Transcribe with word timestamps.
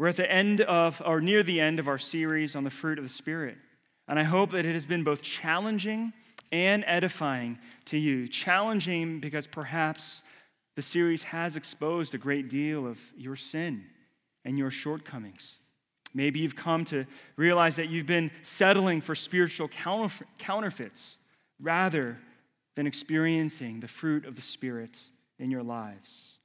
We're 0.00 0.08
at 0.08 0.16
the 0.16 0.32
end 0.32 0.62
of, 0.62 1.02
or 1.04 1.20
near 1.20 1.42
the 1.42 1.60
end 1.60 1.78
of 1.78 1.86
our 1.86 1.98
series 1.98 2.56
on 2.56 2.64
the 2.64 2.70
fruit 2.70 2.96
of 2.96 3.04
the 3.04 3.10
Spirit. 3.10 3.58
And 4.08 4.18
I 4.18 4.22
hope 4.22 4.52
that 4.52 4.64
it 4.64 4.72
has 4.72 4.86
been 4.86 5.04
both 5.04 5.20
challenging 5.20 6.14
and 6.50 6.84
edifying 6.86 7.58
to 7.84 7.98
you. 7.98 8.26
Challenging 8.26 9.20
because 9.20 9.46
perhaps 9.46 10.22
the 10.74 10.80
series 10.80 11.24
has 11.24 11.54
exposed 11.54 12.14
a 12.14 12.18
great 12.18 12.48
deal 12.48 12.86
of 12.86 12.98
your 13.14 13.36
sin 13.36 13.84
and 14.42 14.56
your 14.56 14.70
shortcomings. 14.70 15.58
Maybe 16.14 16.38
you've 16.40 16.56
come 16.56 16.86
to 16.86 17.04
realize 17.36 17.76
that 17.76 17.90
you've 17.90 18.06
been 18.06 18.30
settling 18.40 19.02
for 19.02 19.14
spiritual 19.14 19.68
counterfeits 20.38 21.18
rather 21.60 22.16
than 22.74 22.86
experiencing 22.86 23.80
the 23.80 23.88
fruit 23.88 24.24
of 24.24 24.34
the 24.34 24.40
Spirit 24.40 24.98
in 25.38 25.50
your 25.50 25.62
lives. 25.62 26.38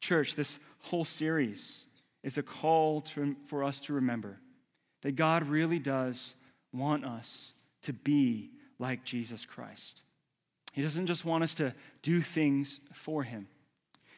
Church, 0.00 0.36
this 0.36 0.58
whole 0.80 1.04
series 1.04 1.84
is 2.28 2.36
a 2.36 2.42
call 2.42 3.00
to, 3.00 3.34
for 3.46 3.64
us 3.64 3.80
to 3.80 3.94
remember 3.94 4.38
that 5.00 5.16
God 5.16 5.48
really 5.48 5.78
does 5.78 6.34
want 6.74 7.02
us 7.02 7.54
to 7.82 7.94
be 7.94 8.50
like 8.78 9.02
Jesus 9.02 9.46
Christ. 9.46 10.02
He 10.74 10.82
doesn't 10.82 11.06
just 11.06 11.24
want 11.24 11.42
us 11.42 11.54
to 11.54 11.72
do 12.02 12.20
things 12.20 12.80
for 12.92 13.22
Him, 13.22 13.48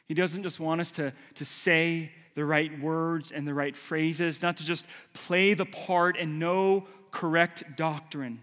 He 0.06 0.14
doesn't 0.14 0.42
just 0.42 0.59
want 0.59 0.80
us 0.80 0.91
to, 0.92 1.12
to 1.36 1.45
say 1.45 2.10
the 2.34 2.45
right 2.45 2.80
words 2.80 3.30
and 3.30 3.46
the 3.46 3.55
right 3.55 3.77
phrases, 3.77 4.42
not 4.42 4.56
to 4.56 4.64
just 4.64 4.86
play 5.12 5.55
the 5.55 5.66
part 5.66 6.16
and 6.19 6.41
know 6.41 6.86
correct 7.12 7.77
doctrine. 7.77 8.41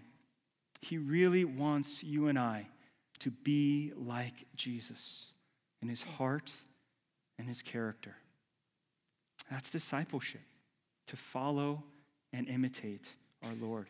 He 0.80 0.96
really 0.96 1.44
wants 1.44 2.02
you 2.02 2.28
and 2.28 2.38
I 2.38 2.68
to 3.18 3.30
be 3.30 3.92
like 3.96 4.46
Jesus 4.56 5.32
in 5.82 5.88
his 5.88 6.02
heart 6.02 6.50
and 7.38 7.48
his 7.48 7.60
character. 7.60 8.14
That's 9.50 9.70
discipleship, 9.70 10.42
to 11.06 11.16
follow 11.16 11.82
and 12.32 12.48
imitate 12.48 13.14
our 13.42 13.54
Lord. 13.60 13.86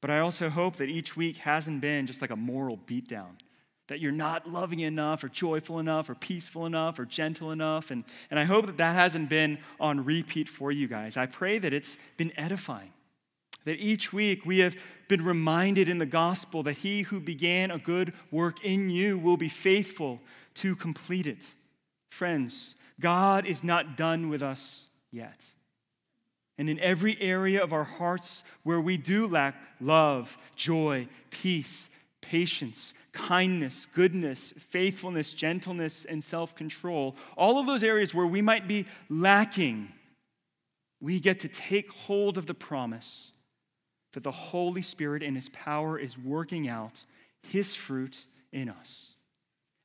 But 0.00 0.10
I 0.10 0.20
also 0.20 0.48
hope 0.48 0.76
that 0.76 0.88
each 0.88 1.16
week 1.16 1.38
hasn't 1.38 1.80
been 1.80 2.06
just 2.06 2.20
like 2.20 2.30
a 2.30 2.36
moral 2.36 2.78
beatdown, 2.86 3.38
that 3.88 4.00
you're 4.00 4.12
not 4.12 4.48
loving 4.48 4.80
enough 4.80 5.24
or 5.24 5.28
joyful 5.28 5.78
enough 5.78 6.08
or 6.10 6.14
peaceful 6.14 6.66
enough 6.66 6.98
or 6.98 7.04
gentle 7.04 7.50
enough. 7.50 7.90
And, 7.90 8.04
and 8.30 8.38
I 8.38 8.44
hope 8.44 8.66
that 8.66 8.76
that 8.76 8.94
hasn't 8.94 9.28
been 9.28 9.58
on 9.80 10.04
repeat 10.04 10.48
for 10.48 10.70
you 10.70 10.86
guys. 10.86 11.16
I 11.16 11.26
pray 11.26 11.58
that 11.58 11.72
it's 11.72 11.96
been 12.16 12.32
edifying, 12.36 12.92
that 13.64 13.78
each 13.80 14.12
week 14.12 14.44
we 14.44 14.58
have 14.58 14.76
been 15.08 15.24
reminded 15.24 15.88
in 15.88 15.98
the 15.98 16.06
gospel 16.06 16.62
that 16.64 16.74
he 16.74 17.02
who 17.02 17.18
began 17.18 17.70
a 17.70 17.78
good 17.78 18.12
work 18.30 18.62
in 18.62 18.90
you 18.90 19.18
will 19.18 19.38
be 19.38 19.48
faithful 19.48 20.20
to 20.54 20.76
complete 20.76 21.26
it. 21.26 21.54
Friends, 22.10 22.76
God 23.00 23.46
is 23.46 23.62
not 23.62 23.96
done 23.96 24.28
with 24.28 24.42
us 24.42 24.88
yet. 25.10 25.44
And 26.56 26.68
in 26.68 26.80
every 26.80 27.20
area 27.20 27.62
of 27.62 27.72
our 27.72 27.84
hearts 27.84 28.42
where 28.64 28.80
we 28.80 28.96
do 28.96 29.28
lack 29.28 29.54
love, 29.80 30.36
joy, 30.56 31.06
peace, 31.30 31.88
patience, 32.20 32.94
kindness, 33.12 33.86
goodness, 33.86 34.52
faithfulness, 34.58 35.34
gentleness, 35.34 36.04
and 36.04 36.22
self 36.22 36.56
control, 36.56 37.14
all 37.36 37.58
of 37.58 37.66
those 37.66 37.84
areas 37.84 38.12
where 38.12 38.26
we 38.26 38.42
might 38.42 38.66
be 38.66 38.86
lacking, 39.08 39.92
we 41.00 41.20
get 41.20 41.40
to 41.40 41.48
take 41.48 41.90
hold 41.92 42.36
of 42.36 42.46
the 42.46 42.54
promise 42.54 43.32
that 44.12 44.24
the 44.24 44.32
Holy 44.32 44.82
Spirit 44.82 45.22
in 45.22 45.36
His 45.36 45.48
power 45.50 45.96
is 45.96 46.18
working 46.18 46.68
out 46.68 47.04
His 47.42 47.76
fruit 47.76 48.26
in 48.52 48.68
us. 48.68 49.14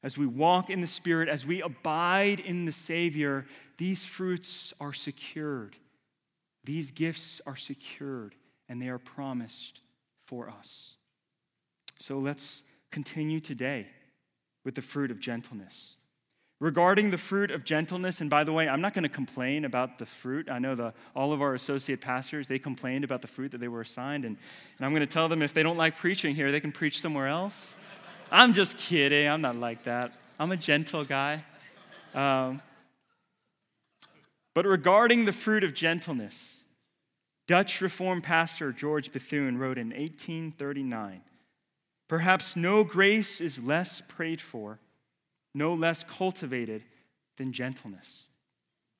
As 0.03 0.17
we 0.17 0.27
walk 0.27 0.69
in 0.69 0.81
the 0.81 0.87
Spirit, 0.87 1.29
as 1.29 1.45
we 1.45 1.61
abide 1.61 2.41
in 2.41 2.65
the 2.65 2.71
Savior, 2.71 3.45
these 3.77 4.03
fruits 4.03 4.73
are 4.79 4.93
secured 4.93 5.77
these 6.63 6.91
gifts 6.91 7.41
are 7.45 7.55
secured 7.55 8.35
and 8.69 8.81
they 8.81 8.87
are 8.87 8.99
promised 8.99 9.81
for 10.25 10.49
us. 10.49 10.95
So 11.99 12.19
let's 12.19 12.63
continue 12.91 13.39
today 13.39 13.87
with 14.63 14.75
the 14.75 14.81
fruit 14.81 15.11
of 15.11 15.19
gentleness. 15.19 15.97
Regarding 16.59 17.09
the 17.09 17.17
fruit 17.17 17.51
of 17.51 17.65
gentleness, 17.65 18.21
and 18.21 18.29
by 18.29 18.45
the 18.45 18.53
way, 18.53 18.69
I'm 18.69 18.79
not 18.79 18.93
going 18.93 19.03
to 19.03 19.09
complain 19.09 19.65
about 19.65 19.97
the 19.97 20.05
fruit. 20.05 20.49
I 20.49 20.59
know 20.59 20.75
the, 20.75 20.93
all 21.13 21.33
of 21.33 21.41
our 21.41 21.55
associate 21.55 21.99
pastors, 21.99 22.47
they 22.47 22.59
complained 22.59 23.03
about 23.03 23.21
the 23.21 23.27
fruit 23.27 23.51
that 23.51 23.57
they 23.57 23.67
were 23.67 23.81
assigned, 23.81 24.23
and, 24.23 24.37
and 24.77 24.85
I'm 24.85 24.91
going 24.93 25.01
to 25.01 25.11
tell 25.11 25.27
them 25.27 25.41
if 25.41 25.53
they 25.53 25.63
don't 25.63 25.75
like 25.75 25.97
preaching 25.97 26.35
here, 26.35 26.53
they 26.53 26.61
can 26.61 26.71
preach 26.71 27.01
somewhere 27.01 27.27
else. 27.27 27.75
I'm 28.35 28.53
just 28.53 28.79
kidding. 28.79 29.27
I'm 29.27 29.41
not 29.41 29.57
like 29.57 29.83
that. 29.83 30.11
I'm 30.39 30.51
a 30.51 30.57
gentle 30.57 31.05
guy. 31.05 31.45
Um, 32.15 32.63
but 34.55 34.65
regarding 34.65 35.25
the 35.25 35.31
fruit 35.31 35.63
of 35.63 35.75
gentleness, 35.75 36.63
Dutch 37.47 37.79
Reformed 37.79 38.23
pastor 38.23 38.71
George 38.71 39.13
Bethune 39.13 39.59
wrote 39.59 39.77
in 39.77 39.89
1839 39.89 41.21
Perhaps 42.07 42.55
no 42.55 42.83
grace 42.83 43.39
is 43.39 43.63
less 43.63 44.01
prayed 44.01 44.41
for, 44.41 44.79
no 45.53 45.73
less 45.73 46.03
cultivated 46.03 46.83
than 47.37 47.51
gentleness. 47.51 48.25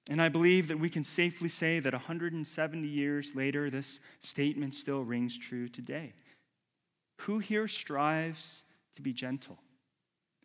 And 0.10 0.22
I 0.22 0.30
believe 0.30 0.68
that 0.68 0.80
we 0.80 0.90
can 0.90 1.04
safely 1.04 1.50
say 1.50 1.80
that 1.80 1.94
170 1.94 2.88
years 2.88 3.36
later, 3.36 3.70
this 3.70 4.00
statement 4.22 4.76
still 4.76 5.04
rings 5.04 5.38
true 5.38 5.68
today. 5.68 6.14
Who 7.22 7.40
here 7.40 7.68
strives 7.68 8.64
to 8.96 9.02
be 9.02 9.14
gentle, 9.14 9.58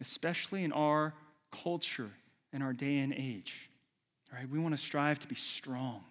especially 0.01 0.65
in 0.65 0.73
our 0.73 1.15
culture 1.51 2.11
and 2.53 2.63
our 2.63 2.73
day 2.73 2.99
and 2.99 3.13
age? 3.13 3.71
Right? 4.33 4.49
We 4.49 4.59
want 4.59 4.77
to 4.77 4.83
strive 4.83 5.19
to 5.21 5.29
be 5.29 5.35
strong. 5.35 6.05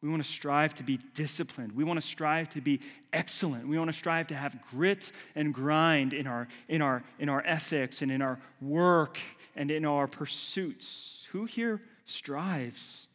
We 0.00 0.08
want 0.08 0.22
to 0.22 0.28
strive 0.28 0.76
to 0.76 0.84
be 0.84 1.00
disciplined. 1.14 1.72
We 1.72 1.82
want 1.82 2.00
to 2.00 2.06
strive 2.06 2.48
to 2.50 2.60
be 2.60 2.80
excellent. 3.12 3.66
We 3.66 3.78
want 3.78 3.90
to 3.90 3.96
strive 3.96 4.28
to 4.28 4.34
have 4.34 4.62
grit 4.70 5.10
and 5.34 5.52
grind 5.52 6.12
in 6.12 6.28
our, 6.28 6.46
in 6.68 6.82
our, 6.82 7.02
in 7.18 7.28
our 7.28 7.42
ethics 7.44 8.00
and 8.00 8.12
in 8.12 8.22
our 8.22 8.38
work 8.60 9.18
and 9.56 9.72
in 9.72 9.84
our 9.84 10.06
pursuits. 10.06 11.26
Who 11.32 11.46
here 11.46 11.80
strives 12.04 13.08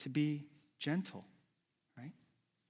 to 0.00 0.08
be 0.08 0.44
gentle? 0.78 1.26
Right? 1.98 2.12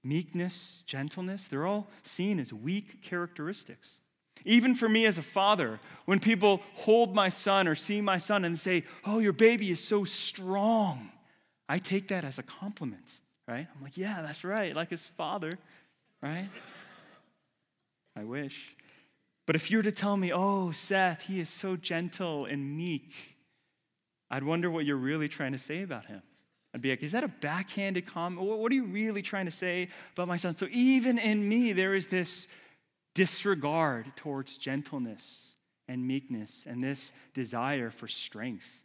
Meekness, 0.03 0.83
gentleness, 0.85 1.47
they're 1.47 1.65
all 1.65 1.87
seen 2.03 2.39
as 2.39 2.53
weak 2.53 3.01
characteristics. 3.01 4.01
Even 4.45 4.75
for 4.75 4.87
me 4.87 5.05
as 5.05 5.17
a 5.17 5.23
father, 5.23 5.79
when 6.05 6.19
people 6.19 6.61
hold 6.73 7.13
my 7.15 7.29
son 7.29 7.67
or 7.67 7.75
see 7.75 7.99
my 7.99 8.17
son 8.17 8.45
and 8.45 8.57
say, 8.57 8.83
Oh, 9.03 9.19
your 9.19 9.33
baby 9.33 9.71
is 9.71 9.83
so 9.83 10.03
strong, 10.03 11.11
I 11.67 11.79
take 11.79 12.09
that 12.09 12.23
as 12.23 12.39
a 12.39 12.43
compliment 12.43 13.19
right? 13.47 13.67
I'm 13.75 13.83
like, 13.83 13.97
yeah, 13.97 14.21
that's 14.21 14.43
right, 14.43 14.75
like 14.75 14.89
his 14.89 15.05
father, 15.05 15.51
right? 16.21 16.49
I 18.15 18.23
wish. 18.23 18.75
But 19.45 19.55
if 19.55 19.69
you 19.69 19.77
were 19.77 19.83
to 19.83 19.91
tell 19.91 20.17
me, 20.17 20.31
oh, 20.33 20.71
Seth, 20.71 21.23
he 21.23 21.39
is 21.39 21.49
so 21.49 21.75
gentle 21.75 22.45
and 22.45 22.77
meek, 22.77 23.13
I'd 24.31 24.43
wonder 24.43 24.71
what 24.71 24.85
you're 24.85 24.95
really 24.95 25.27
trying 25.27 25.51
to 25.51 25.59
say 25.59 25.83
about 25.83 26.05
him. 26.05 26.21
I'd 26.73 26.81
be 26.81 26.89
like, 26.89 27.03
is 27.03 27.11
that 27.11 27.23
a 27.23 27.27
backhanded 27.27 28.05
comment? 28.05 28.41
What 28.41 28.71
are 28.71 28.75
you 28.75 28.85
really 28.85 29.21
trying 29.21 29.45
to 29.45 29.51
say 29.51 29.89
about 30.13 30.27
my 30.27 30.37
son? 30.37 30.53
So 30.53 30.67
even 30.71 31.19
in 31.19 31.47
me, 31.47 31.71
there 31.71 31.93
is 31.93 32.07
this 32.07 32.47
disregard 33.15 34.11
towards 34.15 34.57
gentleness 34.59 35.55
and 35.87 36.05
meekness 36.07 36.65
and 36.67 36.83
this 36.83 37.11
desire 37.33 37.89
for 37.89 38.07
strength 38.07 38.81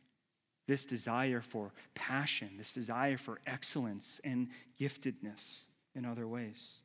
this 0.70 0.84
desire 0.84 1.40
for 1.40 1.72
passion, 1.96 2.50
this 2.56 2.72
desire 2.72 3.16
for 3.16 3.40
excellence 3.44 4.20
and 4.22 4.46
giftedness 4.80 5.62
in 5.96 6.04
other 6.04 6.28
ways. 6.28 6.82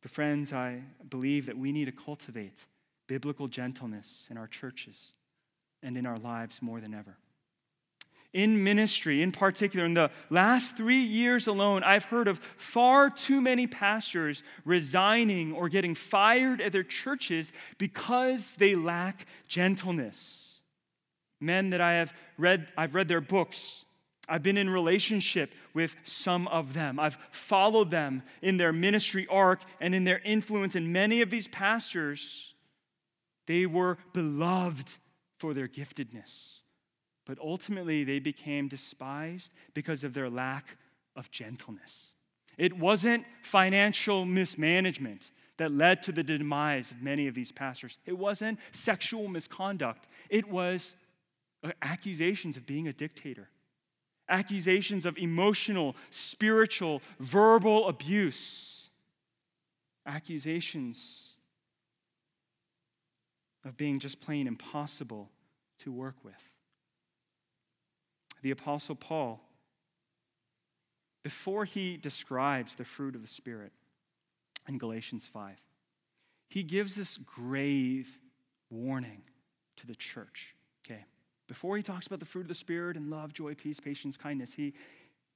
But, 0.00 0.12
friends, 0.12 0.52
I 0.52 0.82
believe 1.10 1.46
that 1.46 1.58
we 1.58 1.72
need 1.72 1.86
to 1.86 1.92
cultivate 1.92 2.66
biblical 3.08 3.48
gentleness 3.48 4.28
in 4.30 4.38
our 4.38 4.46
churches 4.46 5.14
and 5.82 5.98
in 5.98 6.06
our 6.06 6.18
lives 6.18 6.62
more 6.62 6.80
than 6.80 6.94
ever. 6.94 7.16
In 8.34 8.62
ministry, 8.62 9.22
in 9.22 9.32
particular, 9.32 9.86
in 9.86 9.94
the 9.94 10.10
last 10.28 10.76
three 10.76 11.00
years 11.00 11.46
alone, 11.46 11.82
I've 11.82 12.04
heard 12.04 12.28
of 12.28 12.38
far 12.38 13.08
too 13.08 13.40
many 13.40 13.66
pastors 13.66 14.42
resigning 14.66 15.52
or 15.52 15.68
getting 15.68 15.94
fired 15.94 16.60
at 16.60 16.72
their 16.72 16.82
churches 16.82 17.52
because 17.78 18.56
they 18.56 18.74
lack 18.74 19.26
gentleness 19.46 20.38
men 21.40 21.70
that 21.70 21.80
I 21.80 21.94
have 21.94 22.12
read, 22.36 22.68
I've 22.76 22.94
read 22.94 23.08
their 23.08 23.20
books. 23.20 23.84
I've 24.28 24.42
been 24.42 24.58
in 24.58 24.68
relationship 24.68 25.52
with 25.72 25.96
some 26.04 26.48
of 26.48 26.74
them. 26.74 27.00
I've 27.00 27.16
followed 27.30 27.90
them 27.90 28.22
in 28.42 28.58
their 28.58 28.72
ministry 28.72 29.26
arc 29.30 29.62
and 29.80 29.94
in 29.94 30.04
their 30.04 30.20
influence. 30.24 30.74
And 30.74 30.92
many 30.92 31.22
of 31.22 31.30
these 31.30 31.48
pastors, 31.48 32.54
they 33.46 33.64
were 33.64 33.96
beloved 34.12 34.94
for 35.38 35.54
their 35.54 35.68
giftedness. 35.68 36.57
But 37.28 37.38
ultimately, 37.38 38.02
they 38.02 38.18
became 38.18 38.66
despised 38.66 39.52
because 39.74 40.02
of 40.02 40.14
their 40.14 40.30
lack 40.30 40.78
of 41.14 41.30
gentleness. 41.30 42.14
It 42.56 42.76
wasn't 42.76 43.26
financial 43.42 44.24
mismanagement 44.24 45.30
that 45.58 45.70
led 45.70 46.02
to 46.04 46.12
the 46.12 46.24
demise 46.24 46.90
of 46.90 47.02
many 47.02 47.28
of 47.28 47.34
these 47.34 47.52
pastors. 47.52 47.98
It 48.06 48.16
wasn't 48.16 48.58
sexual 48.72 49.28
misconduct. 49.28 50.08
It 50.30 50.48
was 50.48 50.96
uh, 51.62 51.72
accusations 51.82 52.56
of 52.56 52.64
being 52.64 52.88
a 52.88 52.92
dictator. 52.92 53.48
accusations 54.28 55.06
of 55.06 55.16
emotional, 55.18 55.96
spiritual, 56.10 57.02
verbal 57.18 57.88
abuse, 57.88 58.90
accusations 60.06 61.36
of 63.64 63.76
being 63.76 63.98
just 63.98 64.20
plain 64.20 64.46
impossible 64.46 65.30
to 65.78 65.92
work 65.92 66.16
with. 66.22 66.34
The 68.42 68.50
Apostle 68.50 68.94
Paul, 68.94 69.40
before 71.22 71.64
he 71.64 71.96
describes 71.96 72.74
the 72.74 72.84
fruit 72.84 73.14
of 73.14 73.22
the 73.22 73.28
Spirit 73.28 73.72
in 74.68 74.78
Galatians 74.78 75.26
5, 75.26 75.56
he 76.48 76.62
gives 76.62 76.94
this 76.94 77.18
grave 77.18 78.18
warning 78.70 79.22
to 79.76 79.86
the 79.86 79.94
church. 79.94 80.54
Okay. 80.86 81.04
Before 81.46 81.76
he 81.76 81.82
talks 81.82 82.06
about 82.06 82.20
the 82.20 82.26
fruit 82.26 82.42
of 82.42 82.48
the 82.48 82.54
Spirit 82.54 82.96
and 82.96 83.10
love, 83.10 83.32
joy, 83.32 83.54
peace, 83.54 83.80
patience, 83.80 84.16
kindness, 84.16 84.54
he, 84.54 84.74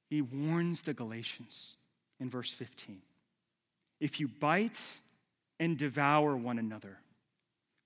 he 0.08 0.22
warns 0.22 0.82
the 0.82 0.94
Galatians 0.94 1.76
in 2.20 2.30
verse 2.30 2.50
15. 2.50 3.00
If 4.00 4.20
you 4.20 4.28
bite 4.28 4.80
and 5.58 5.78
devour 5.78 6.36
one 6.36 6.58
another, 6.58 6.98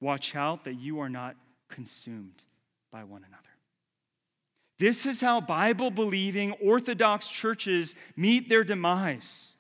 watch 0.01 0.35
out 0.35 0.65
that 0.65 0.75
you 0.75 1.01
are 1.01 1.09
not 1.09 1.37
consumed 1.69 2.43
by 2.91 3.05
one 3.05 3.25
another. 3.27 3.56
This 4.79 5.07
is 5.07 5.21
how 5.21 5.41
Bible 5.41 5.91
believing 5.91 6.53
Orthodox 6.53 7.29
churches 7.29 7.95
meet 8.17 8.49
their 8.49 8.65
demise. 8.65 9.55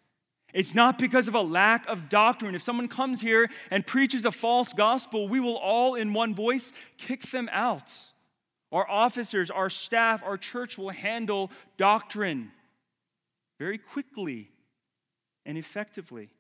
It's 0.52 0.74
not 0.74 0.98
because 0.98 1.28
of 1.28 1.34
a 1.34 1.40
lack 1.40 1.86
of 1.86 2.08
doctrine. 2.08 2.54
If 2.54 2.62
someone 2.62 2.88
comes 2.88 3.20
here 3.20 3.48
and 3.70 3.86
preaches 3.86 4.24
a 4.24 4.32
false 4.32 4.72
gospel, 4.72 5.28
we 5.28 5.40
will 5.40 5.56
all 5.56 5.94
in 5.94 6.12
one 6.12 6.34
voice 6.34 6.72
kick 6.98 7.22
them 7.22 7.48
out. 7.52 7.94
Our 8.72 8.88
officers, 8.88 9.50
our 9.50 9.70
staff, 9.70 10.22
our 10.22 10.36
church 10.36 10.76
will 10.76 10.90
handle 10.90 11.50
doctrine 11.76 12.52
very 13.58 13.78
quickly 13.78 14.50
and 15.44 15.56
effectively. 15.56 16.30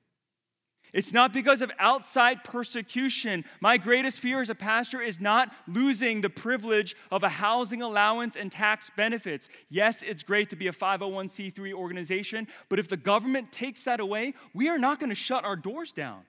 It's 0.92 1.12
not 1.12 1.32
because 1.32 1.62
of 1.62 1.70
outside 1.78 2.44
persecution. 2.44 3.44
My 3.60 3.76
greatest 3.76 4.20
fear 4.20 4.40
as 4.40 4.50
a 4.50 4.54
pastor 4.54 5.00
is 5.00 5.20
not 5.20 5.52
losing 5.66 6.20
the 6.20 6.30
privilege 6.30 6.94
of 7.10 7.22
a 7.22 7.28
housing 7.28 7.82
allowance 7.82 8.36
and 8.36 8.50
tax 8.50 8.90
benefits. 8.96 9.48
Yes, 9.68 10.02
it's 10.02 10.22
great 10.22 10.48
to 10.50 10.56
be 10.56 10.68
a 10.68 10.72
501c3 10.72 11.72
organization, 11.72 12.46
but 12.68 12.78
if 12.78 12.88
the 12.88 12.96
government 12.96 13.52
takes 13.52 13.84
that 13.84 14.00
away, 14.00 14.34
we 14.54 14.68
are 14.68 14.78
not 14.78 15.00
going 15.00 15.10
to 15.10 15.16
shut 15.16 15.44
our 15.44 15.56
doors 15.56 15.92
down, 15.92 16.22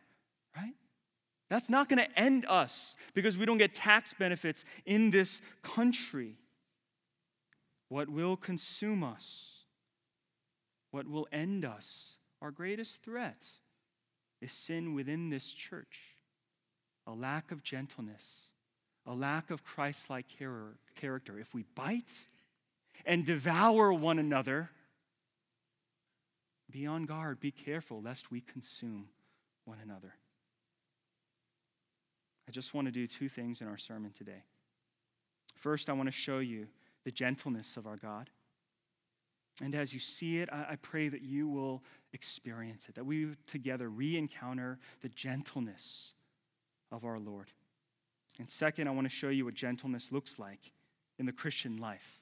right? 0.55 0.73
That's 1.49 1.69
not 1.69 1.87
going 1.87 2.03
to 2.03 2.19
end 2.19 2.45
us 2.49 2.95
because 3.13 3.37
we 3.37 3.45
don't 3.45 3.59
get 3.59 3.73
tax 3.75 4.13
benefits 4.13 4.65
in 4.85 5.11
this 5.11 5.41
country. 5.61 6.35
What 7.89 8.09
will 8.09 8.35
consume 8.35 9.03
us? 9.03 9.59
What 10.91 11.07
will 11.07 11.27
end 11.31 11.63
us? 11.63 12.17
Our 12.41 12.51
greatest 12.51 13.03
threats 13.03 13.61
is 14.41 14.51
sin 14.51 14.93
within 14.93 15.29
this 15.29 15.53
church 15.53 16.17
a 17.07 17.13
lack 17.13 17.51
of 17.51 17.63
gentleness, 17.63 18.47
a 19.05 19.13
lack 19.13 19.49
of 19.49 19.63
Christ 19.63 20.09
like 20.09 20.25
character. 20.95 21.39
If 21.39 21.53
we 21.53 21.63
bite 21.73 22.11
and 23.05 23.25
devour 23.25 23.93
one 23.93 24.19
another, 24.19 24.69
be 26.69 26.85
on 26.85 27.05
guard, 27.05 27.39
be 27.39 27.51
careful 27.51 28.01
lest 28.01 28.29
we 28.29 28.41
consume 28.41 29.07
one 29.63 29.77
another. 29.81 30.15
I 32.47 32.51
just 32.51 32.73
want 32.73 32.87
to 32.87 32.91
do 32.91 33.07
two 33.07 33.29
things 33.29 33.61
in 33.61 33.67
our 33.67 33.77
sermon 33.77 34.11
today. 34.11 34.43
First, 35.55 35.89
I 35.89 35.93
want 35.93 36.07
to 36.07 36.11
show 36.11 36.39
you 36.39 36.67
the 37.05 37.11
gentleness 37.11 37.77
of 37.77 37.87
our 37.87 37.97
God. 37.97 38.29
And 39.63 39.73
as 39.73 39.93
you 39.93 39.99
see 39.99 40.39
it, 40.39 40.49
I, 40.51 40.75
pray 40.75 41.09
that 41.09 41.23
you 41.23 41.47
will 41.47 41.81
experience 42.13 42.87
it, 42.89 42.95
that 42.95 43.05
we 43.05 43.35
together 43.47 43.89
re 43.89 44.15
encounter 44.15 44.77
the 45.01 45.09
gentleness 45.09 46.13
of 46.91 47.03
our 47.03 47.17
Lord. 47.17 47.47
And 48.39 48.49
second, 48.49 48.87
I 48.87 48.91
want 48.91 49.05
to 49.05 49.13
show 49.13 49.29
you 49.29 49.45
what 49.45 49.55
gentleness 49.55 50.11
looks 50.11 50.37
like 50.37 50.71
in 51.17 51.25
the 51.25 51.31
Christian 51.31 51.77
life 51.77 52.19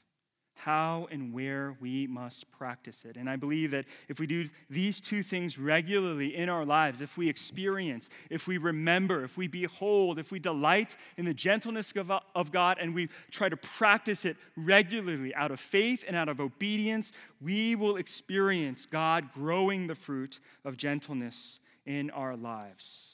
how 0.56 1.08
and 1.12 1.34
where 1.34 1.76
we 1.80 2.08
must 2.08 2.50
practice 2.52 3.06
it. 3.06 3.18
And 3.18 3.30
I 3.30 3.36
believe 3.36 3.72
that 3.72 3.86
if 4.08 4.20
we 4.20 4.26
do 4.26 4.50
these 4.70 5.02
two 5.02 5.22
things 5.22 5.60
regularly 5.60 6.36
in 6.36 6.50
our 6.50 6.66
lives, 6.66 7.02
if 7.02 7.18
we 7.18 7.30
experience, 7.30 8.10
if 8.30 8.48
we 8.48 8.58
remember, 8.58 9.24
if 9.24 9.38
we 9.38 9.48
behold, 9.48 10.18
if 10.18 10.32
we 10.32 10.40
delight 10.40 10.96
in 11.18 11.26
the 11.26 11.34
gentleness 11.34 11.94
of 12.36 12.52
God 12.52 12.78
and 12.80 12.96
we 12.96 13.10
try 13.32 13.50
to 13.50 13.58
practice 13.58 14.26
it 14.26 14.38
regularly 14.56 15.36
out 15.36 15.52
of 15.52 15.60
faith 15.60 16.04
and 16.08 16.16
out 16.16 16.30
of 16.30 16.40
obedience, 16.40 17.12
we 17.42 17.76
will 17.76 17.98
experience 17.98 18.86
God 18.86 19.32
growing 19.34 19.88
the 19.88 19.96
fruit 19.96 20.40
of 20.64 20.78
gentleness 20.78 21.60
in 21.86 22.10
our 22.12 22.36
lives. 22.36 23.12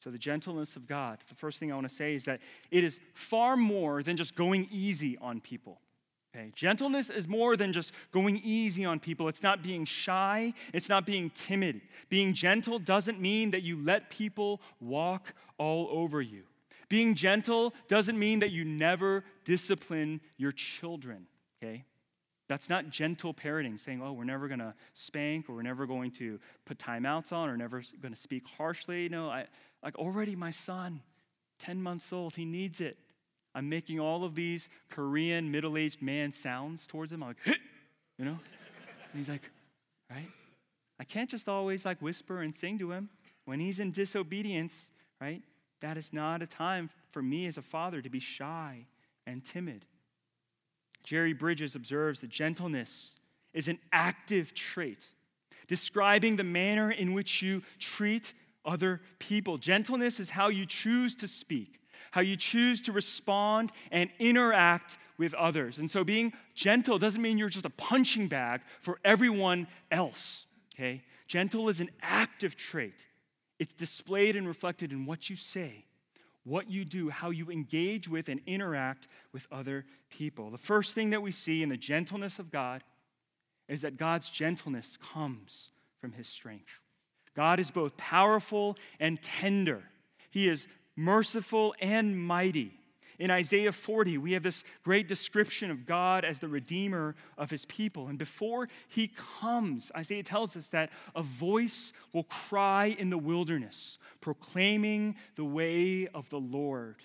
So, 0.00 0.10
the 0.10 0.18
gentleness 0.18 0.76
of 0.76 0.86
God, 0.86 1.18
the 1.28 1.34
first 1.34 1.58
thing 1.58 1.72
I 1.72 1.74
want 1.74 1.88
to 1.88 1.94
say 1.94 2.14
is 2.14 2.26
that 2.26 2.40
it 2.70 2.84
is 2.84 3.00
far 3.14 3.56
more 3.56 4.02
than 4.02 4.18
just 4.18 4.36
going 4.36 4.68
easy 4.70 5.16
on 5.18 5.40
people. 5.40 5.80
Okay, 6.34 6.50
gentleness 6.54 7.10
is 7.10 7.28
more 7.28 7.56
than 7.56 7.72
just 7.72 7.92
going 8.10 8.40
easy 8.42 8.84
on 8.84 8.98
people. 8.98 9.28
It's 9.28 9.42
not 9.42 9.62
being 9.62 9.84
shy, 9.84 10.52
it's 10.72 10.88
not 10.88 11.06
being 11.06 11.30
timid. 11.30 11.80
Being 12.08 12.32
gentle 12.32 12.78
doesn't 12.78 13.20
mean 13.20 13.52
that 13.52 13.62
you 13.62 13.76
let 13.76 14.10
people 14.10 14.60
walk 14.80 15.34
all 15.58 15.88
over 15.92 16.20
you. 16.20 16.42
Being 16.88 17.14
gentle 17.14 17.72
doesn't 17.88 18.18
mean 18.18 18.40
that 18.40 18.50
you 18.50 18.64
never 18.64 19.24
discipline 19.44 20.20
your 20.36 20.52
children, 20.52 21.26
okay? 21.62 21.84
That's 22.48 22.68
not 22.68 22.90
gentle 22.90 23.32
parenting, 23.32 23.78
saying, 23.78 24.02
oh, 24.02 24.12
we're 24.12 24.24
never 24.24 24.48
going 24.48 24.60
to 24.60 24.74
spank 24.92 25.48
or 25.48 25.54
we're 25.54 25.62
never 25.62 25.86
going 25.86 26.10
to 26.12 26.38
put 26.64 26.78
timeouts 26.78 27.32
on 27.32 27.48
or 27.48 27.56
never 27.56 27.82
going 28.02 28.12
to 28.12 28.20
speak 28.20 28.46
harshly. 28.46 29.08
No, 29.08 29.30
I, 29.30 29.46
like 29.82 29.96
already 29.96 30.36
my 30.36 30.50
son, 30.50 31.00
10 31.60 31.80
months 31.80 32.12
old, 32.12 32.34
he 32.34 32.44
needs 32.44 32.80
it. 32.80 32.98
I'm 33.54 33.68
making 33.68 34.00
all 34.00 34.24
of 34.24 34.34
these 34.34 34.68
Korean 34.90 35.50
middle 35.50 35.76
aged 35.76 36.02
man 36.02 36.32
sounds 36.32 36.86
towards 36.86 37.12
him. 37.12 37.22
I'm 37.22 37.28
like, 37.28 37.58
you 38.18 38.24
know? 38.24 38.38
And 39.12 39.16
he's 39.16 39.28
like, 39.28 39.50
right? 40.10 40.28
I 40.98 41.04
can't 41.04 41.30
just 41.30 41.48
always 41.48 41.84
like 41.84 42.00
whisper 42.02 42.42
and 42.42 42.54
sing 42.54 42.78
to 42.78 42.90
him. 42.90 43.08
When 43.44 43.60
he's 43.60 43.78
in 43.78 43.90
disobedience, 43.90 44.90
right? 45.20 45.42
That 45.80 45.96
is 45.96 46.12
not 46.12 46.42
a 46.42 46.46
time 46.46 46.90
for 47.10 47.22
me 47.22 47.46
as 47.46 47.58
a 47.58 47.62
father 47.62 48.00
to 48.00 48.08
be 48.08 48.20
shy 48.20 48.86
and 49.26 49.44
timid. 49.44 49.84
Jerry 51.02 51.34
Bridges 51.34 51.74
observes 51.76 52.20
that 52.20 52.30
gentleness 52.30 53.16
is 53.52 53.68
an 53.68 53.78
active 53.92 54.54
trait, 54.54 55.06
describing 55.68 56.36
the 56.36 56.44
manner 56.44 56.90
in 56.90 57.12
which 57.12 57.42
you 57.42 57.62
treat 57.78 58.32
other 58.64 59.02
people. 59.18 59.58
Gentleness 59.58 60.18
is 60.18 60.30
how 60.30 60.48
you 60.48 60.64
choose 60.64 61.14
to 61.16 61.28
speak, 61.28 61.78
how 62.14 62.20
you 62.20 62.36
choose 62.36 62.80
to 62.80 62.92
respond 62.92 63.72
and 63.90 64.08
interact 64.20 64.98
with 65.18 65.34
others. 65.34 65.78
And 65.78 65.90
so 65.90 66.04
being 66.04 66.32
gentle 66.54 66.96
doesn't 66.96 67.20
mean 67.20 67.38
you're 67.38 67.48
just 67.48 67.66
a 67.66 67.70
punching 67.70 68.28
bag 68.28 68.60
for 68.80 69.00
everyone 69.04 69.66
else, 69.90 70.46
okay? 70.72 71.02
Gentle 71.26 71.68
is 71.68 71.80
an 71.80 71.90
active 72.02 72.54
trait. 72.54 73.08
It's 73.58 73.74
displayed 73.74 74.36
and 74.36 74.46
reflected 74.46 74.92
in 74.92 75.06
what 75.06 75.28
you 75.28 75.34
say, 75.34 75.86
what 76.44 76.70
you 76.70 76.84
do, 76.84 77.10
how 77.10 77.30
you 77.30 77.50
engage 77.50 78.08
with 78.08 78.28
and 78.28 78.40
interact 78.46 79.08
with 79.32 79.48
other 79.50 79.84
people. 80.08 80.50
The 80.50 80.56
first 80.58 80.94
thing 80.94 81.10
that 81.10 81.20
we 81.20 81.32
see 81.32 81.64
in 81.64 81.68
the 81.68 81.76
gentleness 81.76 82.38
of 82.38 82.52
God 82.52 82.84
is 83.68 83.82
that 83.82 83.96
God's 83.96 84.30
gentleness 84.30 84.98
comes 84.98 85.70
from 86.00 86.12
his 86.12 86.28
strength. 86.28 86.78
God 87.34 87.58
is 87.58 87.72
both 87.72 87.96
powerful 87.96 88.76
and 89.00 89.20
tender. 89.20 89.82
He 90.30 90.48
is 90.48 90.68
merciful, 90.96 91.74
and 91.80 92.18
mighty. 92.18 92.72
In 93.18 93.30
Isaiah 93.30 93.72
40, 93.72 94.18
we 94.18 94.32
have 94.32 94.42
this 94.42 94.64
great 94.82 95.06
description 95.06 95.70
of 95.70 95.86
God 95.86 96.24
as 96.24 96.40
the 96.40 96.48
redeemer 96.48 97.14
of 97.38 97.50
his 97.50 97.64
people. 97.66 98.08
And 98.08 98.18
before 98.18 98.68
he 98.88 99.12
comes, 99.40 99.92
Isaiah 99.96 100.24
tells 100.24 100.56
us 100.56 100.68
that 100.70 100.90
a 101.14 101.22
voice 101.22 101.92
will 102.12 102.24
cry 102.24 102.94
in 102.98 103.10
the 103.10 103.18
wilderness, 103.18 103.98
proclaiming 104.20 105.16
the 105.36 105.44
way 105.44 106.08
of 106.08 106.28
the 106.30 106.40
Lord. 106.40 106.96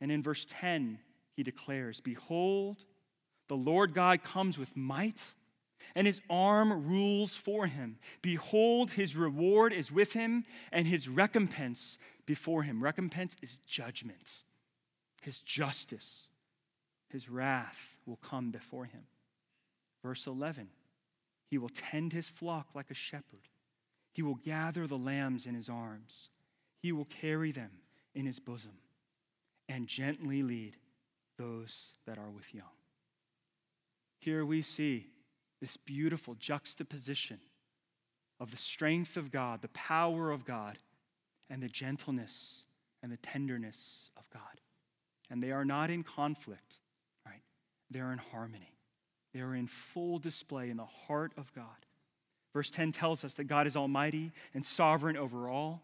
And 0.00 0.10
in 0.10 0.22
verse 0.22 0.46
10, 0.48 0.98
he 1.36 1.42
declares, 1.42 2.00
Behold, 2.00 2.84
the 3.48 3.56
Lord 3.56 3.92
God 3.92 4.22
comes 4.22 4.58
with 4.58 4.74
might, 4.76 5.22
and 5.94 6.06
his 6.06 6.20
arm 6.28 6.88
rules 6.88 7.36
for 7.36 7.66
him. 7.66 7.98
Behold, 8.22 8.92
his 8.92 9.16
reward 9.16 9.72
is 9.72 9.90
with 9.90 10.12
him, 10.12 10.44
and 10.72 10.86
his 10.86 11.08
recompense 11.08 11.98
before 12.26 12.62
him. 12.62 12.82
Recompense 12.82 13.36
is 13.42 13.58
judgment, 13.66 14.44
his 15.22 15.40
justice, 15.40 16.28
his 17.08 17.28
wrath 17.28 17.96
will 18.06 18.18
come 18.22 18.50
before 18.50 18.84
him. 18.84 19.02
Verse 20.02 20.26
11 20.26 20.68
He 21.48 21.58
will 21.58 21.68
tend 21.68 22.12
his 22.12 22.28
flock 22.28 22.68
like 22.74 22.90
a 22.90 22.94
shepherd, 22.94 23.48
he 24.12 24.22
will 24.22 24.36
gather 24.36 24.86
the 24.86 24.98
lambs 24.98 25.46
in 25.46 25.54
his 25.54 25.68
arms, 25.68 26.30
he 26.82 26.92
will 26.92 27.06
carry 27.06 27.52
them 27.52 27.70
in 28.14 28.26
his 28.26 28.40
bosom, 28.40 28.78
and 29.68 29.86
gently 29.86 30.42
lead 30.42 30.76
those 31.36 31.94
that 32.06 32.18
are 32.18 32.30
with 32.30 32.54
young. 32.54 32.64
Here 34.18 34.44
we 34.44 34.62
see 34.62 35.06
this 35.60 35.76
beautiful 35.76 36.34
juxtaposition 36.34 37.38
of 38.38 38.50
the 38.50 38.56
strength 38.56 39.16
of 39.16 39.30
God, 39.30 39.60
the 39.62 39.68
power 39.68 40.30
of 40.30 40.44
God, 40.44 40.78
and 41.50 41.62
the 41.62 41.68
gentleness 41.68 42.64
and 43.02 43.12
the 43.12 43.16
tenderness 43.18 44.10
of 44.16 44.28
God. 44.32 44.42
And 45.30 45.42
they 45.42 45.52
are 45.52 45.64
not 45.64 45.90
in 45.90 46.02
conflict, 46.02 46.80
right? 47.26 47.42
They're 47.90 48.12
in 48.12 48.18
harmony. 48.18 48.74
They 49.34 49.40
are 49.40 49.54
in 49.54 49.66
full 49.66 50.18
display 50.18 50.70
in 50.70 50.76
the 50.76 50.84
heart 50.84 51.32
of 51.36 51.52
God. 51.54 51.66
Verse 52.52 52.70
10 52.70 52.92
tells 52.92 53.24
us 53.24 53.34
that 53.34 53.44
God 53.44 53.66
is 53.66 53.76
almighty 53.76 54.32
and 54.54 54.64
sovereign 54.64 55.16
over 55.16 55.48
all. 55.48 55.82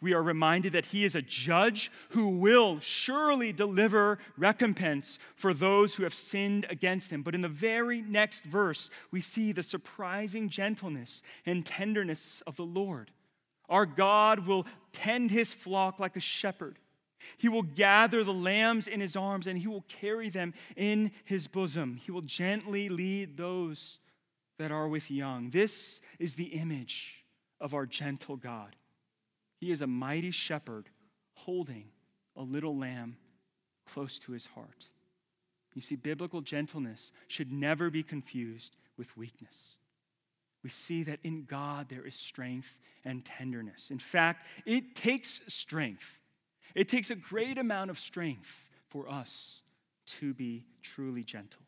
We 0.00 0.14
are 0.14 0.22
reminded 0.22 0.72
that 0.72 0.86
He 0.86 1.04
is 1.04 1.14
a 1.14 1.22
judge 1.22 1.90
who 2.10 2.38
will 2.38 2.80
surely 2.80 3.52
deliver 3.52 4.18
recompense 4.36 5.18
for 5.36 5.52
those 5.52 5.94
who 5.94 6.04
have 6.04 6.14
sinned 6.14 6.66
against 6.70 7.12
Him. 7.12 7.22
But 7.22 7.34
in 7.34 7.42
the 7.42 7.48
very 7.48 8.00
next 8.00 8.44
verse, 8.44 8.90
we 9.10 9.20
see 9.20 9.52
the 9.52 9.62
surprising 9.62 10.48
gentleness 10.48 11.22
and 11.44 11.66
tenderness 11.66 12.42
of 12.46 12.56
the 12.56 12.64
Lord. 12.64 13.10
Our 13.68 13.86
God 13.86 14.46
will 14.46 14.66
tend 14.92 15.30
His 15.30 15.52
flock 15.52 16.00
like 16.00 16.16
a 16.16 16.20
shepherd. 16.20 16.78
He 17.36 17.48
will 17.48 17.62
gather 17.62 18.24
the 18.24 18.34
lambs 18.34 18.86
in 18.86 19.00
his 19.00 19.16
arms 19.16 19.46
and 19.46 19.58
he 19.58 19.68
will 19.68 19.84
carry 19.88 20.28
them 20.28 20.54
in 20.76 21.12
his 21.24 21.48
bosom. 21.48 21.96
He 21.96 22.10
will 22.10 22.22
gently 22.22 22.88
lead 22.88 23.36
those 23.36 24.00
that 24.58 24.72
are 24.72 24.88
with 24.88 25.10
young. 25.10 25.50
This 25.50 26.00
is 26.18 26.34
the 26.34 26.44
image 26.44 27.24
of 27.60 27.74
our 27.74 27.86
gentle 27.86 28.36
God. 28.36 28.76
He 29.60 29.70
is 29.70 29.82
a 29.82 29.86
mighty 29.86 30.30
shepherd 30.32 30.88
holding 31.34 31.90
a 32.34 32.42
little 32.42 32.76
lamb 32.76 33.16
close 33.86 34.18
to 34.20 34.32
his 34.32 34.46
heart. 34.46 34.88
You 35.74 35.82
see, 35.82 35.96
biblical 35.96 36.40
gentleness 36.40 37.12
should 37.28 37.52
never 37.52 37.90
be 37.90 38.02
confused 38.02 38.76
with 38.96 39.16
weakness. 39.16 39.76
We 40.64 40.70
see 40.70 41.04
that 41.04 41.20
in 41.22 41.44
God 41.44 41.88
there 41.88 42.04
is 42.04 42.16
strength 42.16 42.78
and 43.04 43.24
tenderness. 43.24 43.90
In 43.90 43.98
fact, 43.98 44.46
it 44.66 44.94
takes 44.94 45.40
strength 45.46 46.18
it 46.74 46.88
takes 46.88 47.10
a 47.10 47.16
great 47.16 47.58
amount 47.58 47.90
of 47.90 47.98
strength 47.98 48.68
for 48.88 49.08
us 49.08 49.62
to 50.06 50.34
be 50.34 50.66
truly 50.82 51.24
gentle. 51.24 51.62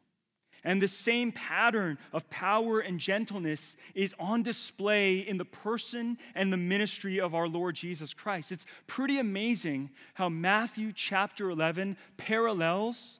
And 0.64 0.80
the 0.80 0.88
same 0.88 1.32
pattern 1.32 1.98
of 2.12 2.30
power 2.30 2.78
and 2.80 3.00
gentleness 3.00 3.76
is 3.94 4.14
on 4.18 4.42
display 4.42 5.18
in 5.18 5.36
the 5.36 5.44
person 5.44 6.18
and 6.34 6.52
the 6.52 6.56
ministry 6.56 7.20
of 7.20 7.34
our 7.34 7.48
Lord 7.48 7.74
Jesus 7.74 8.14
Christ. 8.14 8.52
It's 8.52 8.66
pretty 8.86 9.18
amazing 9.18 9.90
how 10.14 10.28
Matthew 10.28 10.92
chapter 10.94 11.50
11 11.50 11.96
parallels 12.16 13.18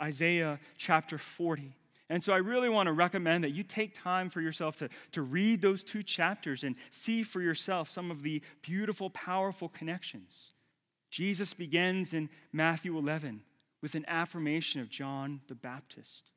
Isaiah 0.00 0.58
chapter 0.78 1.18
40. 1.18 1.74
And 2.08 2.24
so 2.24 2.32
I 2.32 2.38
really 2.38 2.68
want 2.68 2.88
to 2.88 2.92
recommend 2.92 3.44
that 3.44 3.50
you 3.50 3.62
take 3.62 3.94
time 3.94 4.30
for 4.30 4.40
yourself 4.40 4.76
to, 4.78 4.88
to 5.12 5.22
read 5.22 5.62
those 5.62 5.84
two 5.84 6.02
chapters 6.02 6.64
and 6.64 6.74
see 6.90 7.22
for 7.22 7.40
yourself 7.40 7.88
some 7.88 8.10
of 8.10 8.22
the 8.22 8.42
beautiful, 8.62 9.10
powerful 9.10 9.68
connections. 9.68 10.52
Jesus 11.10 11.54
begins 11.54 12.12
in 12.12 12.28
Matthew 12.52 12.98
11 12.98 13.42
with 13.80 13.94
an 13.94 14.04
affirmation 14.08 14.80
of 14.80 14.90
John 14.90 15.40
the 15.46 15.54
Baptist. 15.54 16.32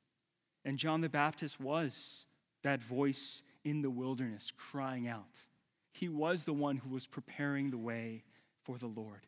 And 0.65 0.77
John 0.77 1.01
the 1.01 1.09
Baptist 1.09 1.59
was 1.59 2.25
that 2.63 2.81
voice 2.81 3.43
in 3.63 3.81
the 3.81 3.89
wilderness 3.89 4.51
crying 4.55 5.09
out. 5.09 5.45
He 5.91 6.09
was 6.09 6.43
the 6.43 6.53
one 6.53 6.77
who 6.77 6.89
was 6.89 7.07
preparing 7.07 7.69
the 7.69 7.77
way 7.77 8.23
for 8.63 8.77
the 8.77 8.87
Lord. 8.87 9.27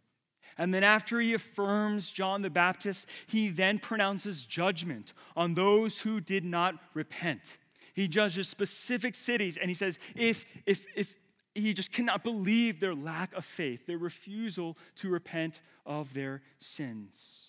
And 0.58 0.74
then, 0.74 0.84
after 0.84 1.20
he 1.20 1.34
affirms 1.34 2.12
John 2.12 2.42
the 2.42 2.50
Baptist, 2.50 3.10
he 3.27 3.50
then 3.50 3.80
pronounces 3.80 4.46
judgment 4.46 5.13
on 5.36 5.54
those 5.54 6.00
who 6.00 6.22
did 6.22 6.46
not 6.46 6.75
repent. 6.94 7.58
He 7.94 8.08
judges 8.08 8.48
specific 8.48 9.15
cities 9.15 9.58
and 9.58 9.70
he 9.70 9.74
says, 9.74 10.00
if, 10.15 10.46
if, 10.65 10.86
if 10.96 11.18
he 11.56 11.74
just 11.74 11.92
cannot 11.92 12.24
believe 12.24 12.80
their 12.80 12.94
lack 12.94 13.34
of 13.34 13.46
faith, 13.46 13.88
their 13.88 13.98
refusal 13.98 14.77
to 14.98 15.10
repent 15.10 15.62
of 15.86 16.13
their 16.13 16.42
sins. 16.60 17.46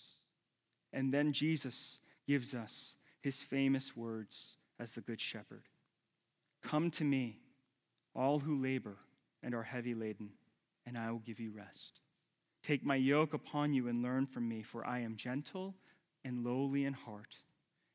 And 0.93 1.13
then 1.13 1.33
Jesus 1.33 2.01
gives 2.27 2.55
us 2.55 2.97
his 3.27 3.43
famous 3.43 3.97
words 3.97 4.57
as 4.79 4.93
the 4.93 5.01
Good 5.01 5.21
Shepherd 5.21 5.65
Come 6.63 6.93
to 6.93 7.03
me, 7.03 7.41
all 8.15 8.39
who 8.39 8.63
labor 8.63 8.99
and 9.43 9.53
are 9.53 9.65
heavy 9.65 9.95
laden, 9.95 10.31
and 10.87 10.97
I 10.97 11.11
will 11.11 11.19
give 11.19 11.41
you 11.41 11.51
rest. 11.51 11.99
Take 12.63 12.85
my 12.85 12.95
yoke 12.95 13.35
upon 13.35 13.75
you 13.75 13.89
and 13.89 14.01
learn 14.01 14.27
from 14.27 14.49
me, 14.49 14.63
for 14.63 14.87
I 14.87 15.01
am 15.01 15.17
gentle 15.17 15.75
and 16.25 16.45
lowly 16.45 16.85
in 16.85 16.93
heart, 16.93 17.39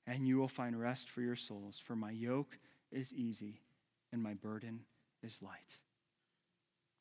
and 0.06 0.28
you 0.28 0.38
will 0.38 0.50
find 0.50 0.78
rest 0.78 1.10
for 1.10 1.22
your 1.22 1.38
souls. 1.38 1.80
For 1.80 1.96
my 1.96 2.12
yoke 2.12 2.60
is 2.92 3.14
easy 3.14 3.62
and 4.12 4.22
my 4.22 4.34
burden 4.34 4.82
is 5.24 5.42
light. 5.42 5.80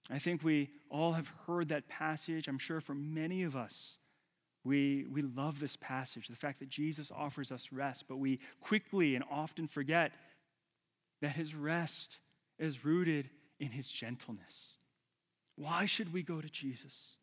I 0.09 0.21
think 0.21 0.45
we 0.45 0.71
all 0.89 1.15
have 1.15 1.33
heard 1.49 1.71
that 1.71 1.89
passage. 1.89 2.47
I'm 2.47 2.59
sure 2.59 2.81
for 2.81 2.95
many 2.95 3.43
of 3.43 3.57
us, 3.57 3.99
we, 4.65 5.07
we 5.11 5.23
love 5.23 5.59
this 5.59 5.77
passage, 5.77 6.29
the 6.29 6.37
fact 6.37 6.59
that 6.59 6.69
Jesus 6.69 7.11
offers 7.11 7.51
us 7.51 7.73
rest, 7.73 8.05
but 8.09 8.19
we 8.19 8.41
quickly 8.61 9.15
and 9.15 9.25
often 9.31 9.67
forget 9.67 10.13
that 11.23 11.31
his 11.31 11.55
rest 11.55 12.19
is 12.59 12.85
rooted 12.85 13.31
in 13.59 13.71
his 13.71 13.91
gentleness. 13.91 14.77
Why 15.57 15.87
should 15.87 16.13
we 16.13 16.23
go 16.23 16.41
to 16.41 16.49
Jesus? 16.49 17.17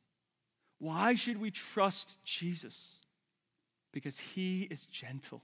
Why 0.80 1.16
should 1.16 1.40
we 1.40 1.52
trust 1.52 2.24
Jesus? 2.24 2.98
Because 3.92 4.20
he 4.20 4.64
is 4.64 4.86
gentle 4.86 5.42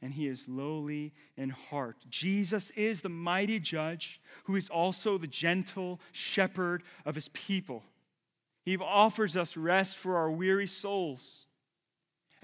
and 0.00 0.12
he 0.12 0.26
is 0.26 0.48
lowly 0.48 1.12
in 1.36 1.50
heart. 1.50 1.96
Jesus 2.10 2.70
is 2.70 3.02
the 3.02 3.08
mighty 3.08 3.60
judge 3.60 4.20
who 4.44 4.56
is 4.56 4.68
also 4.68 5.16
the 5.16 5.28
gentle 5.28 6.00
shepherd 6.10 6.82
of 7.06 7.14
his 7.14 7.28
people. 7.28 7.84
He 8.64 8.76
offers 8.76 9.36
us 9.36 9.56
rest 9.56 9.96
for 9.96 10.16
our 10.16 10.30
weary 10.30 10.66
souls. 10.66 11.46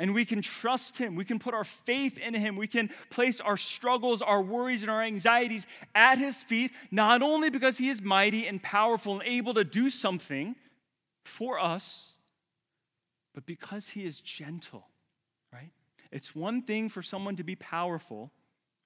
And 0.01 0.15
we 0.15 0.25
can 0.25 0.43
trust 0.43 0.99
him. 0.99 1.17
We 1.17 1.25
can 1.25 1.41
put 1.41 1.55
our 1.55 1.65
faith 1.65 2.19
in 2.19 2.33
him. 2.33 2.55
We 2.55 2.69
can 2.69 2.91
place 3.11 3.41
our 3.41 3.57
struggles, 3.57 4.23
our 4.23 4.41
worries, 4.41 4.83
and 4.83 4.91
our 4.91 5.03
anxieties 5.03 5.67
at 5.95 6.19
his 6.19 6.43
feet, 6.45 6.73
not 6.93 7.21
only 7.21 7.51
because 7.51 7.79
he 7.79 7.89
is 7.89 8.01
mighty 8.01 8.47
and 8.47 8.63
powerful 8.63 9.15
and 9.15 9.23
able 9.25 9.55
to 9.55 9.65
do 9.65 9.91
something 9.91 10.55
for 11.25 11.59
us, 11.59 12.15
but 13.35 13.45
because 13.45 13.89
he 13.89 14.05
is 14.05 14.21
gentle, 14.21 14.87
right? 15.53 15.71
It's 16.13 16.35
one 16.35 16.63
thing 16.63 16.89
for 16.89 17.03
someone 17.03 17.37
to 17.37 17.45
be 17.45 17.57
powerful, 17.57 18.33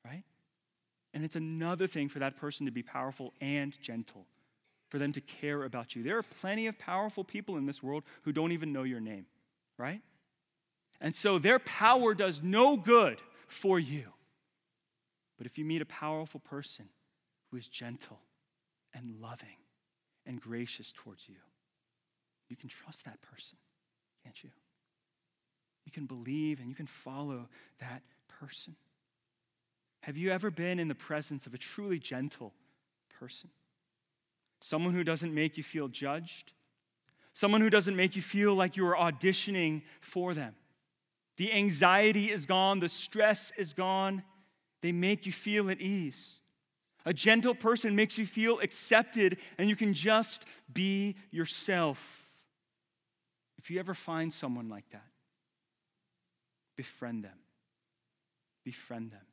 right? 0.04 0.24
And 1.14 1.24
it's 1.24 1.36
another 1.36 1.86
thing 1.86 2.08
for 2.08 2.20
that 2.20 2.36
person 2.36 2.66
to 2.66 2.72
be 2.72 2.82
powerful 2.82 3.34
and 3.40 3.78
gentle, 3.80 4.26
for 4.92 4.98
them 4.98 5.10
to 5.12 5.22
care 5.22 5.62
about 5.62 5.96
you. 5.96 6.02
There 6.02 6.18
are 6.18 6.22
plenty 6.22 6.66
of 6.66 6.78
powerful 6.78 7.24
people 7.24 7.56
in 7.56 7.64
this 7.64 7.82
world 7.82 8.04
who 8.24 8.30
don't 8.32 8.52
even 8.52 8.74
know 8.74 8.82
your 8.82 9.00
name, 9.00 9.24
right? 9.78 10.02
And 11.00 11.14
so 11.14 11.38
their 11.38 11.58
power 11.58 12.12
does 12.14 12.42
no 12.42 12.76
good 12.76 13.18
for 13.48 13.80
you. 13.80 14.12
But 15.38 15.46
if 15.46 15.56
you 15.56 15.64
meet 15.64 15.80
a 15.80 15.86
powerful 15.86 16.40
person 16.40 16.90
who 17.50 17.56
is 17.56 17.68
gentle 17.68 18.20
and 18.92 19.18
loving 19.18 19.56
and 20.26 20.38
gracious 20.38 20.92
towards 20.92 21.26
you, 21.26 21.36
you 22.50 22.56
can 22.56 22.68
trust 22.68 23.06
that 23.06 23.22
person, 23.22 23.56
can't 24.22 24.44
you? 24.44 24.50
You 25.86 25.92
can 25.92 26.04
believe 26.04 26.60
and 26.60 26.68
you 26.68 26.74
can 26.74 26.86
follow 26.86 27.48
that 27.78 28.02
person. 28.28 28.76
Have 30.02 30.18
you 30.18 30.32
ever 30.32 30.50
been 30.50 30.78
in 30.78 30.88
the 30.88 30.94
presence 30.94 31.46
of 31.46 31.54
a 31.54 31.58
truly 31.58 31.98
gentle 31.98 32.52
person? 33.18 33.48
Someone 34.64 34.94
who 34.94 35.02
doesn't 35.02 35.34
make 35.34 35.56
you 35.56 35.64
feel 35.64 35.88
judged, 35.88 36.52
someone 37.32 37.60
who 37.60 37.68
doesn't 37.68 37.96
make 37.96 38.14
you 38.14 38.22
feel 38.22 38.54
like 38.54 38.76
you 38.76 38.86
are 38.86 38.94
auditioning 38.94 39.82
for 40.00 40.34
them. 40.34 40.54
The 41.36 41.52
anxiety 41.52 42.26
is 42.30 42.46
gone, 42.46 42.78
the 42.78 42.88
stress 42.88 43.52
is 43.58 43.72
gone. 43.72 44.22
They 44.80 44.92
make 44.92 45.26
you 45.26 45.32
feel 45.32 45.68
at 45.68 45.80
ease. 45.80 46.38
A 47.04 47.12
gentle 47.12 47.56
person 47.56 47.96
makes 47.96 48.18
you 48.18 48.24
feel 48.24 48.60
accepted, 48.60 49.38
and 49.58 49.68
you 49.68 49.74
can 49.74 49.94
just 49.94 50.46
be 50.72 51.16
yourself. 51.32 52.28
If 53.58 53.68
you 53.68 53.80
ever 53.80 53.94
find 53.94 54.32
someone 54.32 54.68
like 54.68 54.88
that, 54.90 55.08
befriend 56.76 57.24
them. 57.24 57.38
Befriend 58.64 59.10
them. 59.10 59.26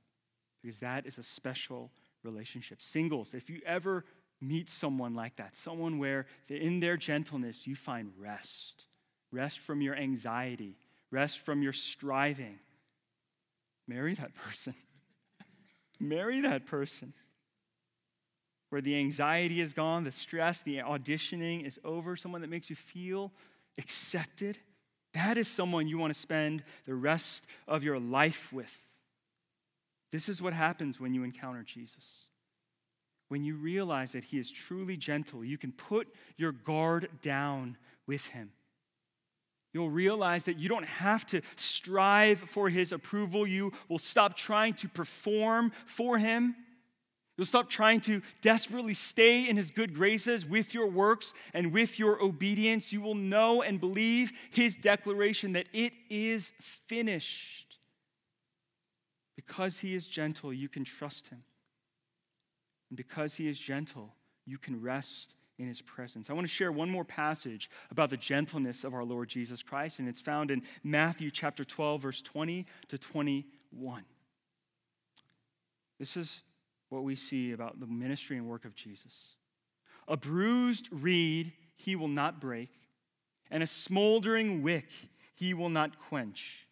Because 0.63 0.79
that 0.79 1.05
is 1.05 1.19
a 1.19 1.24
special 1.24 1.91
relationship. 2.24 2.81
Singles, 2.81 3.36
if 3.36 3.48
you 3.48 3.62
ever 3.63 4.05
meet 4.41 4.69
someone 4.69 5.13
like 5.13 5.36
that, 5.38 5.55
someone 5.55 5.98
where 5.98 6.25
in 6.48 6.79
their 6.79 6.98
gentleness 6.98 7.67
you 7.67 7.75
find 7.75 8.12
rest, 8.17 8.86
rest 9.31 9.60
from 9.60 9.81
your 9.81 9.96
anxiety, 9.96 10.77
rest 11.12 11.39
from 11.39 11.62
your 11.62 11.74
striving, 11.74 12.60
marry 13.88 14.13
that 14.13 14.34
person. 14.36 14.74
marry 16.00 16.41
that 16.41 16.65
person. 16.65 17.13
Where 18.69 18.81
the 18.81 18.98
anxiety 18.98 19.62
is 19.62 19.74
gone, 19.74 20.03
the 20.03 20.12
stress, 20.12 20.62
the 20.62 20.77
auditioning 20.77 21.65
is 21.65 21.79
over, 21.84 22.15
someone 22.15 22.41
that 22.41 22.50
makes 22.50 22.69
you 22.69 22.75
feel 22.75 23.31
accepted 23.79 24.60
that 25.13 25.38
is 25.38 25.48
someone 25.48 25.88
you 25.88 25.98
want 25.98 26.13
to 26.13 26.19
spend 26.19 26.63
the 26.86 26.93
rest 26.93 27.48
of 27.67 27.84
your 27.84 28.00
life 28.00 28.53
with. 28.53 28.88
This 30.12 30.29
is 30.29 30.41
what 30.41 30.53
happens 30.53 31.00
when 31.00 31.13
you 31.13 31.24
encounter 31.24 31.63
Jesus. 31.63 32.28
When 33.29 33.43
you 33.43 33.55
realize 33.55 34.12
that 34.12 34.25
he 34.25 34.39
is 34.39 34.51
truly 34.51 34.98
gentle, 34.98 35.45
you 35.45 35.57
can 35.57 35.71
put 35.71 36.07
your 36.36 36.51
guard 36.51 37.09
down 37.21 37.77
with 38.05 38.27
him. 38.27 38.51
You'll 39.71 39.91
realize 39.91 40.45
that 40.45 40.57
you 40.57 40.67
don't 40.67 40.86
have 40.86 41.27
to 41.27 41.41
strive 41.55 42.39
for 42.39 42.69
his 42.69 42.91
approval. 42.91 43.45
You 43.45 43.71
will 43.88 44.00
stop 44.00 44.36
trying 44.36 44.74
to 44.75 44.89
perform 44.89 45.71
for 45.86 46.17
him. 46.17 46.55
You'll 47.38 47.45
stop 47.45 47.69
trying 47.69 48.01
to 48.01 48.21
desperately 48.41 48.95
stay 48.95 49.48
in 49.48 49.55
his 49.55 49.69
good 49.71 49.93
graces 49.93 50.45
with 50.45 50.74
your 50.74 50.88
works 50.88 51.33
and 51.53 51.71
with 51.71 52.00
your 52.00 52.21
obedience. 52.21 52.91
You 52.91 53.00
will 53.00 53.15
know 53.15 53.62
and 53.62 53.79
believe 53.79 54.33
his 54.50 54.75
declaration 54.75 55.53
that 55.53 55.67
it 55.71 55.93
is 56.09 56.51
finished. 56.59 57.77
Because 59.36 59.79
he 59.79 59.93
is 59.93 60.07
gentle, 60.07 60.51
you 60.51 60.67
can 60.67 60.83
trust 60.83 61.29
him. 61.29 61.43
And 62.89 62.98
because 62.98 63.36
he 63.36 63.48
is 63.48 63.58
gentle, 63.58 64.13
you 64.46 64.58
can 64.58 64.81
rest 64.81 65.36
in 65.60 65.67
his 65.67 65.81
presence. 65.81 66.29
I 66.29 66.34
want 66.34 66.48
to 66.48 66.53
share 66.53 66.72
one 66.72 66.89
more 66.89 67.03
passage 67.03 67.69
about 67.91 68.10
the 68.10 68.17
gentleness 68.17 68.84
of 68.84 68.93
our 68.93 69.03
Lord 69.03 69.27
Jesus 69.27 69.62
Christ, 69.62 70.00
and 70.00 70.08
it's 70.08 70.22
found 70.22 70.51
in 70.51 70.63
Matthew 70.84 71.29
chapter 71.29 71.63
12, 71.63 72.01
verse 72.01 72.22
20 72.22 72.65
to 72.88 72.98
21. 72.98 74.03
This 76.00 76.15
is 76.15 76.43
what 76.88 77.03
we 77.03 77.15
see 77.15 77.51
about 77.51 77.79
the 77.79 77.88
ministry 77.88 78.38
and 78.38 78.48
work 78.48 78.63
of 78.65 78.74
Jesus. 78.74 79.36
A 80.08 80.15
bruised 80.15 80.88
reed 80.91 81.51
he 81.75 81.96
will 81.96 82.08
not 82.08 82.39
break, 82.39 82.69
and 83.51 83.62
a 83.62 83.67
smoldering 83.67 84.63
wick 84.63 84.88
he 85.36 85.53
will 85.53 85.69
not 85.69 86.00
quench 86.00 86.67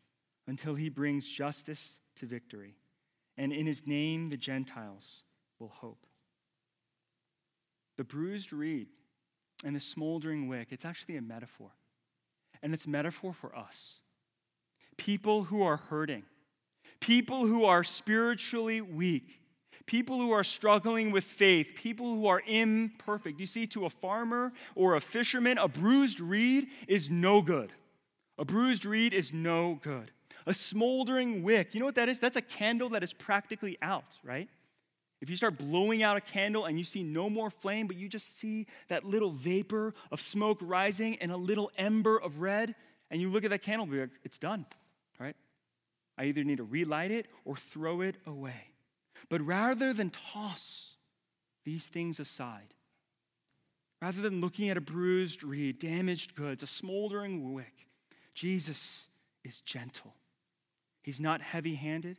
until 0.47 0.75
he 0.75 0.89
brings 0.89 1.29
justice 1.29 1.99
to 2.15 2.25
victory. 2.25 2.75
And 3.37 3.51
in 3.51 3.67
his 3.67 3.85
name 3.85 4.29
the 4.29 4.37
Gentiles 4.37 5.23
will 5.59 5.67
hope. 5.67 6.06
The 7.97 8.03
bruised 8.03 8.53
reed 8.53 8.87
and 9.65 9.75
the 9.75 9.79
smoldering 9.79 10.47
wick, 10.47 10.67
it's 10.71 10.85
actually 10.85 11.17
a 11.17 11.21
metaphor. 11.21 11.71
And 12.61 12.73
it's 12.73 12.85
a 12.85 12.89
metaphor 12.89 13.33
for 13.33 13.55
us. 13.55 13.99
People 14.97 15.43
who 15.43 15.61
are 15.61 15.77
hurting, 15.77 16.23
people 16.99 17.45
who 17.45 17.65
are 17.65 17.83
spiritually 17.83 18.81
weak, 18.81 19.41
people 19.85 20.17
who 20.17 20.31
are 20.31 20.43
struggling 20.43 21.11
with 21.11 21.23
faith, 21.23 21.71
people 21.75 22.07
who 22.07 22.27
are 22.27 22.41
imperfect. 22.47 23.39
You 23.39 23.45
see, 23.45 23.67
to 23.67 23.85
a 23.85 23.89
farmer 23.89 24.53
or 24.75 24.95
a 24.95 25.01
fisherman, 25.01 25.57
a 25.57 25.67
bruised 25.67 26.19
reed 26.19 26.67
is 26.87 27.09
no 27.09 27.41
good. 27.41 27.71
A 28.37 28.45
bruised 28.45 28.85
reed 28.85 29.13
is 29.13 29.33
no 29.33 29.79
good. 29.81 30.11
A 30.45 30.53
smoldering 30.53 31.43
wick, 31.43 31.73
you 31.73 31.79
know 31.79 31.85
what 31.85 31.95
that 31.95 32.09
is? 32.09 32.19
That's 32.19 32.37
a 32.37 32.41
candle 32.41 32.89
that 32.89 33.03
is 33.03 33.13
practically 33.13 33.77
out, 33.81 34.17
right? 34.23 34.49
If 35.19 35.29
you 35.29 35.35
start 35.35 35.57
blowing 35.57 36.03
out 36.03 36.15
a 36.15 36.21
candle 36.21 36.65
and 36.65 36.77
you 36.77 36.83
see 36.83 37.01
no 37.01 37.29
more 37.29 37.49
flame, 37.49 37.87
but 37.87 37.95
you 37.95 38.07
just 38.07 38.37
see 38.37 38.67
that 38.87 39.03
little 39.03 39.31
vapor 39.31 39.93
of 40.11 40.21
smoke 40.21 40.59
rising 40.61 41.17
and 41.17 41.31
a 41.31 41.37
little 41.37 41.71
ember 41.77 42.17
of 42.17 42.41
red, 42.41 42.75
and 43.09 43.19
you 43.19 43.29
look 43.29 43.43
at 43.43 43.49
that 43.49 43.61
candle, 43.61 43.87
it's 44.23 44.37
done, 44.37 44.65
right? 45.19 45.35
I 46.17 46.25
either 46.25 46.43
need 46.43 46.57
to 46.57 46.63
relight 46.63 47.11
it 47.11 47.27
or 47.45 47.55
throw 47.55 48.01
it 48.01 48.17
away. 48.25 48.71
But 49.29 49.41
rather 49.41 49.93
than 49.93 50.11
toss 50.11 50.97
these 51.65 51.87
things 51.87 52.19
aside, 52.19 52.73
rather 54.01 54.21
than 54.21 54.39
looking 54.39 54.69
at 54.69 54.77
a 54.77 54.81
bruised 54.81 55.43
reed, 55.43 55.79
damaged 55.79 56.35
goods, 56.35 56.61
a 56.61 56.67
smoldering 56.67 57.53
wick, 57.53 57.87
Jesus 58.35 59.09
is 59.43 59.61
gentle. 59.61 60.13
He's 61.01 61.19
not 61.19 61.41
heavy 61.41 61.75
handed. 61.75 62.17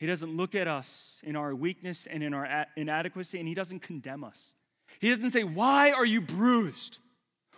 He 0.00 0.06
doesn't 0.06 0.34
look 0.34 0.54
at 0.54 0.66
us 0.66 1.20
in 1.22 1.36
our 1.36 1.54
weakness 1.54 2.08
and 2.10 2.22
in 2.22 2.32
our 2.32 2.66
inadequacy, 2.74 3.38
and 3.38 3.46
He 3.46 3.52
doesn't 3.52 3.80
condemn 3.80 4.24
us. 4.24 4.54
He 4.98 5.10
doesn't 5.10 5.30
say, 5.30 5.44
Why 5.44 5.92
are 5.92 6.06
you 6.06 6.22
bruised? 6.22 7.00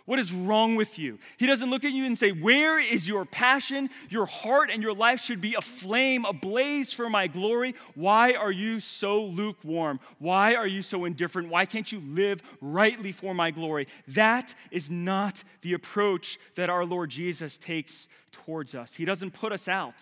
What 0.05 0.19
is 0.19 0.33
wrong 0.33 0.75
with 0.75 0.99
you? 0.99 1.19
He 1.37 1.47
doesn't 1.47 1.69
look 1.69 1.85
at 1.85 1.93
you 1.93 2.05
and 2.05 2.17
say, 2.17 2.31
Where 2.33 2.77
is 2.77 3.07
your 3.07 3.23
passion? 3.23 3.89
Your 4.09 4.25
heart 4.25 4.69
and 4.69 4.83
your 4.83 4.93
life 4.93 5.21
should 5.21 5.39
be 5.39 5.53
aflame, 5.53 6.25
ablaze 6.25 6.91
for 6.91 7.09
my 7.09 7.27
glory. 7.27 7.75
Why 7.95 8.33
are 8.33 8.51
you 8.51 8.81
so 8.81 9.23
lukewarm? 9.23 10.01
Why 10.19 10.55
are 10.55 10.67
you 10.67 10.81
so 10.81 11.05
indifferent? 11.05 11.47
Why 11.47 11.65
can't 11.65 11.89
you 11.93 12.01
live 12.05 12.43
rightly 12.59 13.13
for 13.13 13.33
my 13.33 13.51
glory? 13.51 13.87
That 14.09 14.53
is 14.69 14.91
not 14.91 15.45
the 15.61 15.71
approach 15.71 16.37
that 16.55 16.69
our 16.69 16.83
Lord 16.83 17.09
Jesus 17.09 17.57
takes 17.57 18.09
towards 18.33 18.75
us. 18.75 18.95
He 18.95 19.05
doesn't 19.05 19.31
put 19.31 19.53
us 19.53 19.69
out 19.69 19.95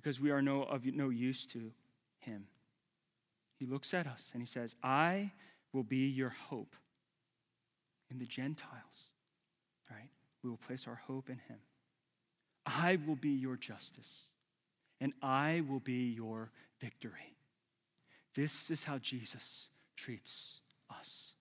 because 0.00 0.18
we 0.18 0.30
are 0.30 0.40
no, 0.40 0.62
of 0.62 0.86
no 0.86 1.10
use 1.10 1.44
to 1.46 1.72
him. 2.20 2.46
He 3.58 3.66
looks 3.66 3.92
at 3.92 4.06
us 4.06 4.30
and 4.32 4.40
he 4.40 4.46
says, 4.46 4.74
I 4.82 5.32
will 5.72 5.82
be 5.82 6.08
your 6.08 6.30
hope 6.30 6.74
in 8.10 8.18
the 8.18 8.24
Gentiles, 8.24 9.10
right? 9.90 10.08
We 10.42 10.48
will 10.48 10.56
place 10.56 10.86
our 10.88 11.00
hope 11.06 11.28
in 11.28 11.38
him. 11.48 11.58
I 12.64 12.98
will 13.06 13.16
be 13.16 13.30
your 13.30 13.56
justice, 13.56 14.28
and 15.00 15.12
I 15.22 15.62
will 15.68 15.80
be 15.80 16.10
your 16.10 16.50
victory. 16.80 17.34
This 18.34 18.70
is 18.70 18.84
how 18.84 18.98
Jesus 18.98 19.68
treats 19.96 20.60
us 20.90 21.32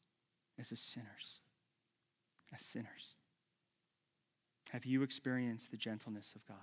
as 0.58 0.68
sinners. 0.68 1.40
As 2.54 2.62
sinners. 2.62 3.16
Have 4.72 4.86
you 4.86 5.04
experienced 5.04 5.72
the 5.72 5.78
gentleness 5.78 6.36
of 6.36 6.46
God? 6.46 6.58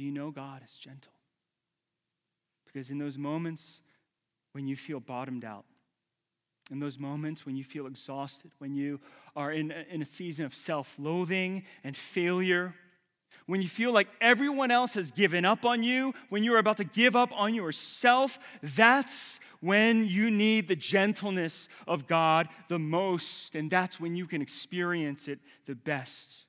Do 0.00 0.06
you 0.06 0.12
know 0.12 0.30
God 0.30 0.62
is 0.64 0.78
gentle? 0.78 1.12
Because 2.64 2.90
in 2.90 2.96
those 2.96 3.18
moments 3.18 3.82
when 4.52 4.66
you 4.66 4.74
feel 4.74 4.98
bottomed 4.98 5.44
out, 5.44 5.66
in 6.70 6.80
those 6.80 6.98
moments 6.98 7.44
when 7.44 7.54
you 7.54 7.64
feel 7.64 7.86
exhausted, 7.86 8.50
when 8.60 8.72
you 8.72 8.98
are 9.36 9.52
in 9.52 9.70
a, 9.70 9.84
in 9.94 10.00
a 10.00 10.06
season 10.06 10.46
of 10.46 10.54
self 10.54 10.98
loathing 10.98 11.64
and 11.84 11.94
failure, 11.94 12.74
when 13.44 13.60
you 13.60 13.68
feel 13.68 13.92
like 13.92 14.08
everyone 14.22 14.70
else 14.70 14.94
has 14.94 15.10
given 15.10 15.44
up 15.44 15.66
on 15.66 15.82
you, 15.82 16.14
when 16.30 16.44
you're 16.44 16.56
about 16.56 16.78
to 16.78 16.84
give 16.84 17.14
up 17.14 17.38
on 17.38 17.52
yourself, 17.52 18.38
that's 18.62 19.38
when 19.60 20.06
you 20.06 20.30
need 20.30 20.66
the 20.66 20.76
gentleness 20.76 21.68
of 21.86 22.06
God 22.06 22.48
the 22.68 22.78
most, 22.78 23.54
and 23.54 23.70
that's 23.70 24.00
when 24.00 24.16
you 24.16 24.26
can 24.26 24.40
experience 24.40 25.28
it 25.28 25.40
the 25.66 25.74
best. 25.74 26.46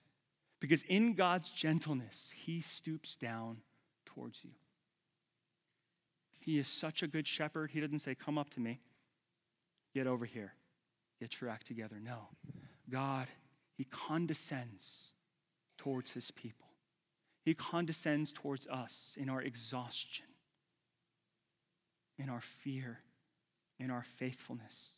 Because 0.62 0.84
in 0.84 1.16
God's 1.16 1.50
gentleness, 1.50 2.32
He 2.34 2.62
stoops 2.62 3.18
down 3.18 3.58
towards 4.06 4.46
you. 4.46 4.52
He 6.40 6.60
is 6.60 6.68
such 6.68 7.04
a 7.04 7.08
good 7.08 7.28
shepherd. 7.28 7.72
He 7.72 7.82
doesn't 7.82 8.00
say, 8.00 8.16
Come 8.16 8.38
up 8.38 8.50
to 8.52 8.62
me, 8.62 8.80
get 9.94 10.08
over 10.08 10.24
here, 10.24 10.54
get 11.20 11.42
your 11.42 11.50
act 11.50 11.66
together. 11.68 12.00
No. 12.02 12.30
God, 12.90 13.28
He 13.76 13.86
condescends 13.86 15.14
towards 15.78 16.12
His 16.12 16.30
people, 16.30 16.68
He 17.44 17.56
condescends 17.56 18.32
towards 18.32 18.68
us 18.68 19.18
in 19.20 19.30
our 19.30 19.42
exhaustion, 19.42 20.28
in 22.20 22.30
our 22.30 22.42
fear, 22.42 23.00
in 23.80 23.90
our 23.90 24.04
faithfulness. 24.04 24.92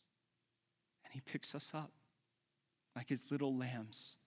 And 1.06 1.14
He 1.14 1.20
picks 1.20 1.54
us 1.54 1.72
up 1.72 1.92
like 2.94 3.08
His 3.08 3.30
little 3.30 3.56
lambs 3.56 4.18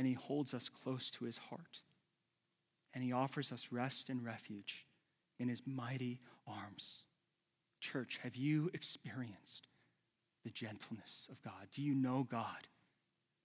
and 0.00 0.08
he 0.08 0.14
holds 0.14 0.54
us 0.54 0.70
close 0.70 1.10
to 1.10 1.26
his 1.26 1.36
heart. 1.36 1.82
And 2.94 3.04
he 3.04 3.12
offers 3.12 3.52
us 3.52 3.68
rest 3.70 4.08
and 4.08 4.24
refuge 4.24 4.86
in 5.38 5.46
his 5.50 5.60
mighty 5.66 6.22
arms. 6.46 7.04
Church, 7.80 8.18
have 8.22 8.34
you 8.34 8.70
experienced 8.72 9.68
the 10.42 10.48
gentleness 10.48 11.28
of 11.30 11.42
God? 11.42 11.68
Do 11.70 11.82
you 11.82 11.94
know 11.94 12.26
God 12.30 12.66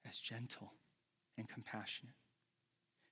as 0.07 0.17
gentle 0.17 0.71
and 1.37 1.49
compassionate? 1.49 2.15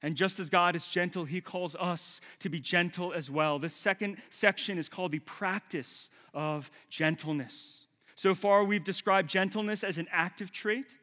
And 0.01 0.15
just 0.15 0.39
as 0.39 0.49
God 0.49 0.73
is 0.73 0.87
gentle, 0.87 1.25
he 1.25 1.41
calls 1.41 1.75
us 1.75 2.21
to 2.39 2.47
be 2.47 2.61
gentle 2.61 3.11
as 3.11 3.29
well. 3.29 3.59
This 3.59 3.75
second 3.75 4.19
section 4.29 4.77
is 4.77 4.87
called 4.87 5.11
the 5.11 5.19
practice 5.19 6.09
of 6.33 6.71
gentleness. 6.87 7.87
So 8.15 8.35
far, 8.35 8.63
we've 8.63 8.85
described 8.85 9.29
gentleness 9.29 9.83
as 9.83 9.97
an 9.97 10.07
active 10.13 10.53
trait 10.53 10.97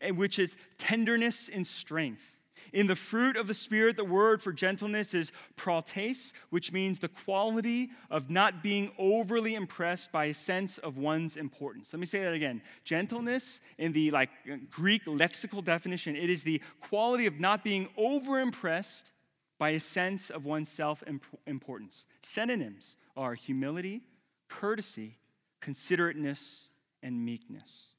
and 0.00 0.16
which 0.16 0.38
is 0.38 0.56
tenderness 0.78 1.48
and 1.52 1.66
strength. 1.66 2.36
In 2.72 2.86
the 2.86 2.96
fruit 2.96 3.36
of 3.36 3.46
the 3.46 3.54
Spirit, 3.54 3.96
the 3.96 4.04
word 4.04 4.42
for 4.42 4.52
gentleness 4.52 5.14
is 5.14 5.32
prautes, 5.56 6.32
which 6.50 6.72
means 6.72 6.98
the 6.98 7.08
quality 7.08 7.90
of 8.10 8.30
not 8.30 8.62
being 8.62 8.92
overly 8.98 9.54
impressed 9.54 10.10
by 10.10 10.26
a 10.26 10.34
sense 10.34 10.78
of 10.78 10.96
one's 10.96 11.36
importance. 11.36 11.92
Let 11.92 12.00
me 12.00 12.06
say 12.06 12.22
that 12.22 12.32
again. 12.32 12.62
Gentleness, 12.84 13.60
in 13.78 13.92
the 13.92 14.10
like 14.10 14.30
Greek 14.70 15.04
lexical 15.04 15.62
definition, 15.62 16.16
it 16.16 16.30
is 16.30 16.44
the 16.44 16.60
quality 16.80 17.26
of 17.26 17.38
not 17.38 17.62
being 17.62 17.88
over 17.96 18.40
impressed 18.40 19.12
by 19.58 19.70
a 19.70 19.80
sense 19.80 20.30
of 20.30 20.44
one's 20.44 20.68
self 20.68 21.02
importance. 21.46 22.06
Synonyms 22.22 22.96
are 23.16 23.34
humility, 23.34 24.02
courtesy, 24.48 25.18
considerateness, 25.60 26.68
and 27.02 27.24
meekness. 27.24 27.95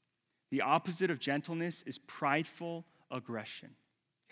The 0.50 0.62
opposite 0.62 1.10
of 1.10 1.18
gentleness 1.18 1.82
is 1.86 1.98
prideful 1.98 2.84
aggression. 3.10 3.70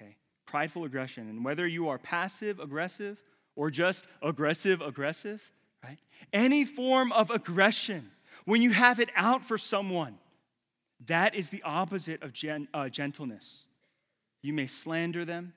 Okay? 0.00 0.16
Prideful 0.46 0.84
aggression. 0.84 1.28
And 1.28 1.44
whether 1.44 1.66
you 1.66 1.88
are 1.88 1.98
passive 1.98 2.60
aggressive 2.60 3.22
or 3.54 3.70
just 3.70 4.08
aggressive, 4.22 4.80
aggressive, 4.80 5.50
right? 5.84 6.00
Any 6.32 6.64
form 6.64 7.12
of 7.12 7.30
aggression, 7.30 8.10
when 8.44 8.62
you 8.62 8.70
have 8.70 9.00
it 9.00 9.10
out 9.14 9.44
for 9.44 9.58
someone, 9.58 10.18
that 11.06 11.34
is 11.34 11.50
the 11.50 11.62
opposite 11.62 12.22
of 12.22 12.32
gen- 12.32 12.68
uh, 12.72 12.88
gentleness. 12.88 13.66
You 14.42 14.52
may 14.52 14.66
slander 14.66 15.24
them. 15.24 15.52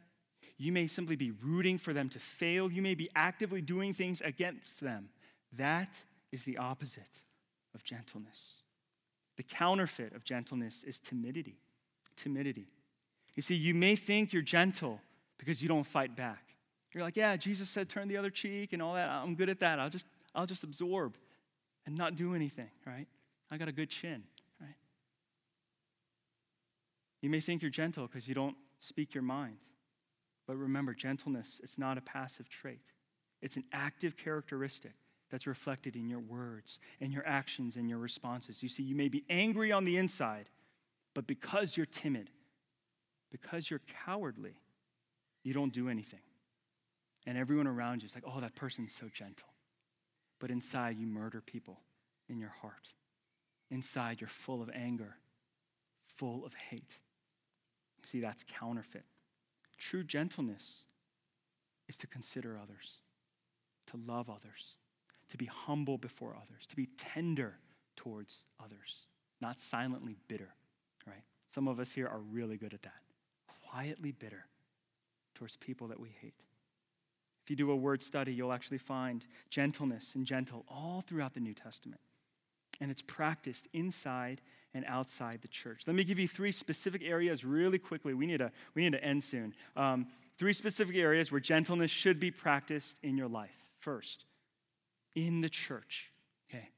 You 0.58 0.74
may 0.74 0.88
simply 0.88 1.16
be 1.16 1.32
rooting 1.32 1.78
for 1.78 1.94
them 1.94 2.10
to 2.10 2.20
fail. 2.20 2.70
You 2.70 2.82
may 2.82 2.96
be 2.96 3.10
actively 3.16 3.62
doing 3.62 3.94
things 3.94 4.22
against 4.22 4.82
them. 4.82 5.10
That 5.58 6.04
is 6.32 6.44
the 6.44 6.58
opposite 6.58 7.22
of 7.74 7.84
gentleness. 7.84 8.64
The 9.40 9.44
counterfeit 9.44 10.14
of 10.14 10.26
gentleness 10.26 10.84
is 10.84 11.00
timidity. 11.00 11.62
Timidity. 12.18 12.68
You 13.38 13.42
see, 13.42 13.56
you 13.56 13.74
may 13.74 13.96
think 13.96 14.34
you're 14.34 14.42
gentle 14.42 15.00
because 15.38 15.64
you 15.64 15.70
don't 15.70 15.86
fight 15.86 16.14
back. 16.14 16.44
You're 16.94 17.06
like, 17.06 17.16
yeah, 17.16 17.38
Jesus 17.38 17.70
said 17.70 17.88
turn 17.88 18.10
the 18.10 18.18
other 18.18 18.30
cheek 18.30 18.74
and 18.74 18.82
all 18.82 18.96
that. 18.96 19.10
I'm 19.10 19.36
good 19.36 19.48
at 19.48 19.62
that. 19.62 19.80
I'll 19.80 19.90
just, 19.90 20.08
I'll 20.36 20.46
just 20.46 20.66
absorb 20.66 21.16
and 21.86 21.98
not 21.98 22.16
do 22.16 22.36
anything, 22.36 22.70
right? 22.86 23.08
I 23.50 23.56
got 23.56 23.70
a 23.70 23.72
good 23.72 23.90
chin, 23.90 24.24
right? 24.60 24.76
You 27.22 27.30
may 27.30 27.40
think 27.40 27.62
you're 27.62 27.72
gentle 27.72 28.08
because 28.08 28.28
you 28.28 28.36
don't 28.36 28.58
speak 28.80 29.14
your 29.14 29.24
mind. 29.24 29.56
But 30.48 30.58
remember, 30.58 30.94
gentleness, 30.94 31.62
it's 31.64 31.78
not 31.78 31.98
a 31.98 32.02
passive 32.02 32.50
trait. 32.50 32.82
It's 33.42 33.56
an 33.56 33.64
active 33.72 34.18
characteristic 34.18 34.96
that's 35.30 35.48
reflected 35.48 35.96
in 35.96 36.10
your 36.10 36.20
words 36.20 36.80
and 37.00 37.14
your 37.14 37.26
actions 37.26 37.76
and 37.76 37.90
your 37.90 38.00
responses. 38.00 38.64
You 38.64 38.70
see, 38.70 38.84
you 38.84 38.96
may 38.96 39.10
be 39.10 39.24
angry 39.30 39.72
on 39.72 39.86
the 39.86 39.98
inside, 39.98 40.50
but 41.14 41.28
because 41.28 41.78
you're 41.78 41.86
timid, 41.86 42.30
because 43.32 43.70
you're 43.70 43.82
cowardly, 44.06 44.56
you 45.44 45.54
don't 45.54 45.74
do 45.74 45.90
anything. 45.90 46.22
And 47.28 47.38
everyone 47.38 47.68
around 47.68 48.02
you 48.02 48.08
is 48.08 48.16
like, 48.16 48.24
oh, 48.26 48.40
that 48.40 48.56
person's 48.56 48.94
so 48.94 49.08
gentle. 49.14 49.50
But 50.40 50.52
inside, 50.52 50.98
you 50.98 51.06
murder 51.06 51.42
people 51.42 51.80
in 52.28 52.40
your 52.40 52.54
heart. 52.62 52.94
Inside, 53.70 54.22
you're 54.22 54.30
full 54.30 54.62
of 54.62 54.70
anger, 54.74 55.18
full 56.08 56.46
of 56.46 56.54
hate. 56.54 57.00
See, 58.04 58.20
that's 58.20 58.44
counterfeit. 58.44 59.04
True 59.78 60.04
gentleness 60.04 60.86
is 61.88 61.98
to 61.98 62.08
consider 62.08 62.58
others, 62.62 63.00
to 63.88 63.98
love 63.98 64.30
others, 64.30 64.78
to 65.30 65.38
be 65.38 65.46
humble 65.46 65.98
before 65.98 66.36
others, 66.36 66.68
to 66.68 66.76
be 66.76 66.88
tender 66.98 67.58
towards 67.96 68.44
others, 68.64 69.06
not 69.42 69.60
silently 69.60 70.16
bitter, 70.28 70.54
right? 71.08 71.24
Some 71.54 71.68
of 71.68 71.80
us 71.80 71.92
here 71.92 72.08
are 72.08 72.20
really 72.20 72.58
good 72.58 72.74
at 72.74 72.84
that. 72.84 73.02
Quietly 73.70 74.12
bitter 74.12 74.46
towards 75.36 75.56
people 75.58 75.88
that 75.88 76.00
we 76.00 76.10
hate. 76.22 76.46
If 77.44 77.50
you 77.50 77.56
do 77.56 77.72
a 77.72 77.76
word 77.76 78.04
study, 78.04 78.34
you'll 78.34 78.54
actually 78.54 78.78
find 78.78 79.26
gentleness 79.50 80.14
and 80.16 80.26
gentle 80.26 80.66
all 80.68 81.02
throughout 81.02 81.34
the 81.34 81.40
New 81.40 81.54
Testament. 81.54 82.02
And 82.82 82.92
it's 82.92 83.02
practiced 83.02 83.68
inside 83.74 84.42
and 84.74 84.86
outside 84.88 85.42
the 85.42 85.48
church. 85.48 85.84
Let 85.88 85.96
me 85.96 86.04
give 86.04 86.20
you 86.20 86.28
three 86.28 86.52
specific 86.52 87.02
areas 87.04 87.44
really 87.44 87.80
quickly. 87.80 88.14
We 88.14 88.28
need 88.28 88.38
to, 88.38 88.52
we 88.76 88.84
need 88.84 88.92
to 88.92 89.04
end 89.04 89.24
soon. 89.24 89.54
Um, 89.76 90.08
three 90.38 90.54
specific 90.54 90.96
areas 90.96 91.32
where 91.32 91.42
gentleness 91.42 91.92
should 91.92 92.20
be 92.20 92.32
practiced 92.32 92.98
in 93.02 93.18
your 93.18 93.28
life. 93.28 93.56
First, 93.80 94.26
in 95.16 95.42
the 95.42 95.50
church. 95.50 96.12
Okay. 96.50 96.70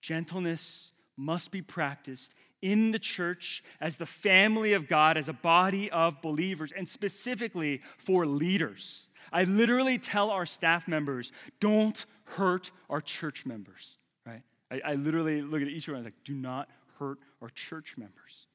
Gentleness 0.00 0.92
must 1.16 1.50
be 1.50 1.62
practiced 1.62 2.34
in 2.62 2.92
the 2.92 2.98
church 2.98 3.62
as 3.80 3.96
the 3.96 4.06
family 4.06 4.72
of 4.72 4.88
God, 4.88 5.16
as 5.16 5.28
a 5.28 5.32
body 5.32 5.90
of 5.90 6.20
believers, 6.20 6.72
and 6.76 6.88
specifically 6.88 7.80
for 7.98 8.26
leaders. 8.26 9.08
I 9.32 9.44
literally 9.44 9.98
tell 9.98 10.30
our 10.30 10.46
staff 10.46 10.86
members, 10.86 11.32
don't 11.60 12.04
hurt 12.24 12.70
our 12.88 13.00
church 13.00 13.46
members, 13.46 13.98
right? 14.26 14.42
I, 14.70 14.80
I 14.84 14.94
literally 14.94 15.42
look 15.42 15.62
at 15.62 15.68
each 15.68 15.88
one 15.88 15.96
and 15.96 16.02
I'm 16.02 16.04
like, 16.06 16.24
do 16.24 16.34
not 16.34 16.68
hurt 16.98 17.18
our 17.40 17.48
church 17.50 17.94
members. 17.96 18.46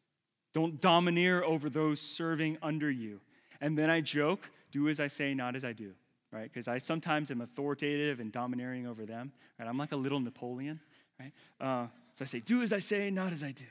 Don't 0.53 0.81
domineer 0.81 1.43
over 1.43 1.69
those 1.69 1.99
serving 1.99 2.57
under 2.61 2.91
you. 2.91 3.21
And 3.61 3.77
then 3.77 3.89
I 3.89 4.01
joke, 4.01 4.49
do 4.71 4.89
as 4.89 4.99
I 4.99 5.07
say, 5.07 5.33
not 5.33 5.55
as 5.55 5.63
I 5.63 5.73
do, 5.73 5.93
right? 6.31 6.43
Because 6.51 6.67
I 6.67 6.77
sometimes 6.77 7.31
am 7.31 7.41
authoritative 7.41 8.19
and 8.19 8.31
domineering 8.31 8.87
over 8.87 9.05
them, 9.05 9.31
right? 9.59 9.67
I'm 9.67 9.77
like 9.77 9.91
a 9.91 9.97
little 9.97 10.19
Napoleon, 10.19 10.79
right? 11.19 11.31
Uh, 11.59 11.87
so 12.13 12.23
I 12.23 12.25
say, 12.25 12.39
do 12.39 12.61
as 12.61 12.73
I 12.73 12.79
say, 12.79 13.09
not 13.09 13.31
as 13.31 13.43
I 13.43 13.51
do. 13.51 13.65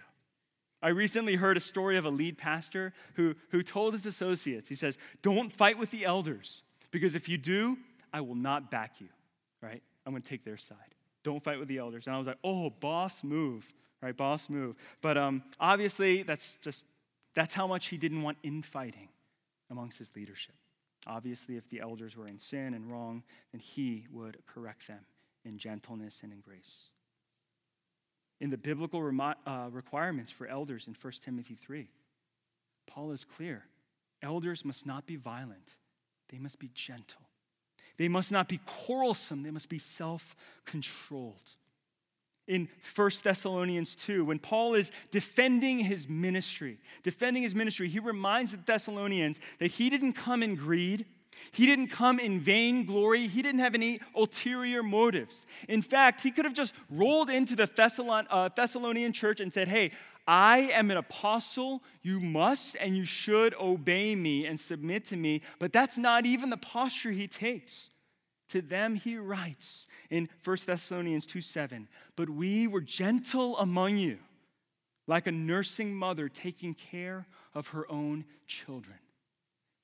I 0.82 0.88
recently 0.88 1.36
heard 1.36 1.56
a 1.56 1.60
story 1.60 1.96
of 1.98 2.06
a 2.06 2.10
lead 2.10 2.38
pastor 2.38 2.92
who, 3.14 3.34
who 3.50 3.62
told 3.62 3.92
his 3.92 4.06
associates, 4.06 4.68
he 4.68 4.74
says, 4.74 4.98
don't 5.22 5.52
fight 5.52 5.78
with 5.78 5.90
the 5.90 6.04
elders, 6.04 6.62
because 6.90 7.14
if 7.14 7.28
you 7.28 7.36
do, 7.36 7.76
I 8.12 8.22
will 8.22 8.34
not 8.34 8.70
back 8.70 9.00
you, 9.00 9.08
right? 9.62 9.82
I'm 10.06 10.12
going 10.12 10.22
to 10.22 10.28
take 10.28 10.44
their 10.44 10.56
side. 10.56 10.76
Don't 11.22 11.44
fight 11.44 11.58
with 11.58 11.68
the 11.68 11.78
elders. 11.78 12.06
And 12.06 12.16
I 12.16 12.18
was 12.18 12.26
like, 12.26 12.38
oh, 12.42 12.70
boss 12.70 13.22
move, 13.22 13.70
right? 14.00 14.16
Boss 14.16 14.48
move. 14.48 14.76
But 15.02 15.18
um, 15.18 15.42
obviously, 15.60 16.22
that's 16.22 16.56
just, 16.58 16.86
that's 17.34 17.52
how 17.52 17.66
much 17.66 17.88
he 17.88 17.98
didn't 17.98 18.22
want 18.22 18.38
infighting 18.42 19.08
amongst 19.70 19.98
his 19.98 20.16
leadership. 20.16 20.54
Obviously, 21.06 21.56
if 21.56 21.68
the 21.68 21.80
elders 21.80 22.16
were 22.16 22.26
in 22.26 22.38
sin 22.38 22.74
and 22.74 22.90
wrong, 22.90 23.22
then 23.52 23.60
he 23.60 24.06
would 24.12 24.38
correct 24.46 24.86
them 24.86 25.00
in 25.44 25.58
gentleness 25.58 26.22
and 26.22 26.32
in 26.32 26.40
grace. 26.40 26.90
In 28.40 28.50
the 28.50 28.58
biblical 28.58 29.02
remo- 29.02 29.34
uh, 29.46 29.68
requirements 29.70 30.30
for 30.30 30.46
elders 30.46 30.88
in 30.88 30.94
1 31.00 31.12
Timothy 31.22 31.54
3, 31.54 31.88
Paul 32.86 33.12
is 33.12 33.24
clear. 33.24 33.64
Elders 34.22 34.64
must 34.64 34.86
not 34.86 35.06
be 35.06 35.16
violent, 35.16 35.76
they 36.28 36.38
must 36.38 36.58
be 36.58 36.70
gentle. 36.74 37.22
They 37.96 38.08
must 38.08 38.32
not 38.32 38.48
be 38.48 38.60
quarrelsome, 38.64 39.42
they 39.42 39.50
must 39.50 39.68
be 39.68 39.78
self 39.78 40.34
controlled. 40.64 41.56
In 42.50 42.68
1 42.96 43.10
Thessalonians 43.22 43.94
2, 43.94 44.24
when 44.24 44.40
Paul 44.40 44.74
is 44.74 44.90
defending 45.12 45.78
his 45.78 46.08
ministry, 46.08 46.78
defending 47.04 47.44
his 47.44 47.54
ministry, 47.54 47.88
he 47.88 48.00
reminds 48.00 48.50
the 48.50 48.56
Thessalonians 48.56 49.38
that 49.60 49.68
he 49.68 49.88
didn't 49.88 50.14
come 50.14 50.42
in 50.42 50.56
greed, 50.56 51.06
he 51.52 51.64
didn't 51.64 51.88
come 51.88 52.18
in 52.18 52.40
vain 52.40 52.84
glory. 52.84 53.28
He 53.28 53.40
didn't 53.40 53.60
have 53.60 53.74
any 53.74 54.00
ulterior 54.16 54.82
motives. 54.82 55.46
In 55.68 55.80
fact, 55.80 56.22
he 56.22 56.32
could 56.32 56.44
have 56.44 56.54
just 56.54 56.74
rolled 56.90 57.30
into 57.30 57.54
the 57.54 57.66
Thessalon, 57.68 58.26
uh, 58.30 58.48
Thessalonian 58.54 59.12
church 59.12 59.40
and 59.40 59.52
said, 59.52 59.68
Hey, 59.68 59.92
I 60.26 60.70
am 60.72 60.90
an 60.90 60.96
apostle. 60.96 61.82
You 62.02 62.20
must 62.20 62.76
and 62.76 62.96
you 62.96 63.04
should 63.04 63.54
obey 63.60 64.14
me 64.14 64.46
and 64.46 64.58
submit 64.58 65.04
to 65.06 65.16
me. 65.16 65.42
But 65.60 65.72
that's 65.72 65.98
not 65.98 66.26
even 66.26 66.50
the 66.50 66.56
posture 66.56 67.10
he 67.12 67.26
takes. 67.26 67.90
To 68.50 68.62
them 68.62 68.94
he 68.94 69.16
writes 69.16 69.86
in 70.10 70.28
1 70.44 70.56
Thessalonians 70.66 71.26
2 71.26 71.40
7, 71.40 71.88
But 72.16 72.30
we 72.30 72.66
were 72.66 72.80
gentle 72.80 73.56
among 73.58 73.98
you, 73.98 74.18
like 75.06 75.26
a 75.26 75.32
nursing 75.32 75.94
mother 75.94 76.28
taking 76.28 76.74
care 76.74 77.26
of 77.54 77.68
her 77.68 77.90
own 77.90 78.24
children. 78.46 78.98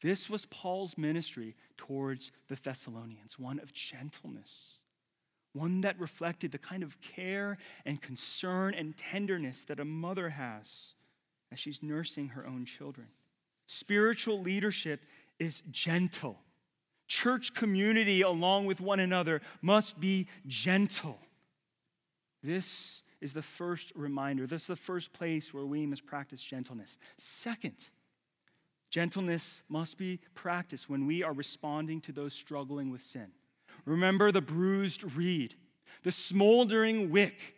This 0.02 0.29
was 0.29 0.46
Paul's 0.46 0.98
ministry 0.98 1.57
towards 1.76 2.33
the 2.48 2.57
Thessalonians, 2.57 3.38
one 3.38 3.59
of 3.59 3.72
gentleness 3.72 4.79
one 5.57 5.81
that 5.81 5.98
reflected 5.98 6.52
the 6.52 6.59
kind 6.59 6.83
of 6.83 7.00
care 7.00 7.57
and 7.85 8.00
concern 8.00 8.74
and 8.74 8.96
tenderness 8.96 9.64
that 9.64 9.81
a 9.81 9.85
mother 9.85 10.29
has 10.29 10.94
as 11.50 11.59
she's 11.59 11.83
nursing 11.83 12.29
her 12.29 12.46
own 12.46 12.66
children. 12.66 13.09
Spiritual 13.66 14.40
leadership 14.40 15.00
is 15.38 15.62
gentle. 15.70 16.38
Church 17.07 17.55
community, 17.55 18.23
along 18.23 18.66
with 18.66 18.81
one 18.81 19.01
another, 19.01 19.40
must 19.62 20.01
be 20.01 20.27
gentle. 20.47 21.19
This 22.42 23.03
is 23.21 23.33
the 23.33 23.42
first 23.42 23.92
reminder. 23.95 24.47
This 24.47 24.62
is 24.62 24.69
the 24.69 24.77
first 24.77 25.12
place 25.12 25.53
where 25.53 25.64
we 25.64 25.87
must 25.87 26.07
practice 26.07 26.42
gentleness. 26.42 26.99
Second, 27.16 27.77
gentleness 28.90 29.62
must 29.69 29.99
be 29.99 30.21
practiced 30.35 30.88
when 30.88 31.07
we 31.07 31.23
are 31.23 31.33
responding 31.33 32.01
to 32.03 32.12
those 32.12 32.35
struggling 32.35 32.90
with 32.90 33.03
sin. 33.03 33.29
Remember 33.85 34.31
the 34.31 34.42
bruised 34.42 35.16
reed, 35.16 35.55
the 36.03 36.12
smoldering 36.12 37.11
wick. 37.11 37.56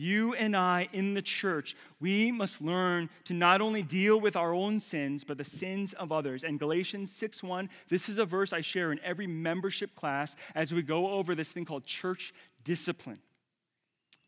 You 0.00 0.32
and 0.32 0.56
I 0.56 0.88
in 0.94 1.12
the 1.12 1.20
church, 1.20 1.76
we 2.00 2.32
must 2.32 2.62
learn 2.62 3.10
to 3.24 3.34
not 3.34 3.60
only 3.60 3.82
deal 3.82 4.18
with 4.18 4.34
our 4.34 4.54
own 4.54 4.80
sins, 4.80 5.24
but 5.24 5.36
the 5.36 5.44
sins 5.44 5.92
of 5.92 6.10
others. 6.10 6.42
And 6.42 6.58
Galatians 6.58 7.12
6:1, 7.12 7.68
this 7.88 8.08
is 8.08 8.16
a 8.16 8.24
verse 8.24 8.54
I 8.54 8.62
share 8.62 8.92
in 8.92 9.00
every 9.00 9.26
membership 9.26 9.94
class 9.94 10.36
as 10.54 10.72
we 10.72 10.82
go 10.82 11.10
over 11.10 11.34
this 11.34 11.52
thing 11.52 11.66
called 11.66 11.84
church 11.84 12.32
discipline. 12.64 13.20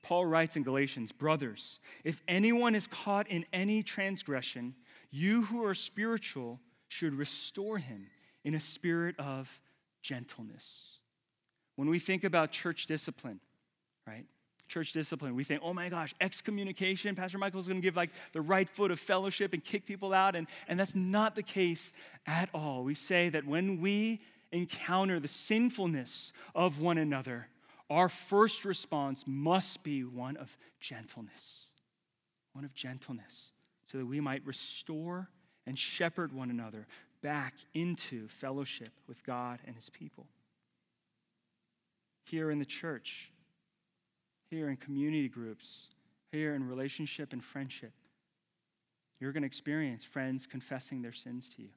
Paul 0.03 0.27
writes 0.27 0.57
in 0.57 0.63
Galatians, 0.63 1.11
Brothers, 1.11 1.81
if 2.05 2.23
anyone 2.29 2.75
is 2.75 2.87
caught 2.87 3.27
in 3.29 3.47
any 3.51 3.83
transgression, 3.83 4.75
you 5.11 5.41
who 5.45 5.65
are 5.65 5.73
spiritual 5.73 6.61
should 6.89 7.15
restore 7.15 7.79
him 7.79 8.11
in 8.45 8.55
a 8.55 8.61
spirit 8.61 9.19
of 9.19 9.59
gentleness. 10.03 10.99
When 11.77 11.89
we 11.89 11.99
think 11.99 12.25
about 12.25 12.53
church 12.53 12.85
discipline, 12.85 13.41
right? 14.07 14.27
Church 14.73 14.93
discipline, 14.93 15.35
we 15.35 15.45
think, 15.45 15.61
oh 15.63 15.75
my 15.75 15.91
gosh, 15.91 16.15
excommunication. 16.19 17.15
Pastor 17.15 17.37
Michael's 17.37 17.69
gonna 17.69 17.81
give 17.81 17.95
like 17.95 18.09
the 18.33 18.41
right 18.41 18.67
foot 18.67 18.91
of 18.91 18.99
fellowship 18.99 19.53
and 19.53 19.63
kick 19.63 19.85
people 19.85 20.15
out. 20.15 20.35
And, 20.35 20.47
and 20.67 20.81
that's 20.81 20.95
not 20.95 21.35
the 21.35 21.43
case 21.43 21.93
at 22.27 22.49
all. 22.55 22.83
We 22.83 22.95
say 22.95 23.29
that 23.29 23.45
when 23.45 23.83
we 23.83 24.21
encounter 24.51 25.21
the 25.21 25.29
sinfulness 25.29 26.33
of 26.55 26.81
one 26.81 26.97
another, 26.97 27.49
our 27.91 28.09
first 28.09 28.65
response 28.65 29.25
must 29.27 29.83
be 29.83 30.05
one 30.05 30.39
of 30.39 30.57
gentleness. 30.81 31.67
One 32.55 32.65
of 32.65 32.73
gentleness, 32.73 33.53
so 33.87 33.99
that 33.99 34.07
we 34.07 34.21
might 34.21 34.41
restore 34.47 35.29
and 35.67 35.79
shepherd 35.79 36.33
one 36.33 36.49
another 36.49 36.87
back 37.21 37.53
into 37.75 38.27
fellowship 38.29 38.91
with 39.07 39.23
God 39.27 39.59
and 39.67 39.77
his 39.77 39.91
people. 39.91 40.29
Here 42.25 42.51
in 42.51 42.59
the 42.59 42.65
church, 42.65 43.31
here 44.53 44.69
in 44.69 44.77
community 44.77 45.31
groups, 45.31 45.87
here 46.31 46.55
in 46.55 46.69
relationship 46.69 47.33
and 47.33 47.43
friendship, 47.43 47.93
you're 49.19 49.33
going 49.33 49.45
to 49.45 49.47
experience 49.47 50.05
friends 50.05 50.47
confessing 50.47 51.01
their 51.01 51.13
sins 51.13 51.49
to 51.49 51.63
you. 51.63 51.71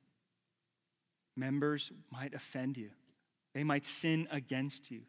Members 1.37 1.93
might 2.11 2.33
offend 2.33 2.75
you, 2.75 2.89
they 3.53 3.63
might 3.63 3.85
sin 3.85 4.27
against 4.29 4.91
you. 4.91 5.01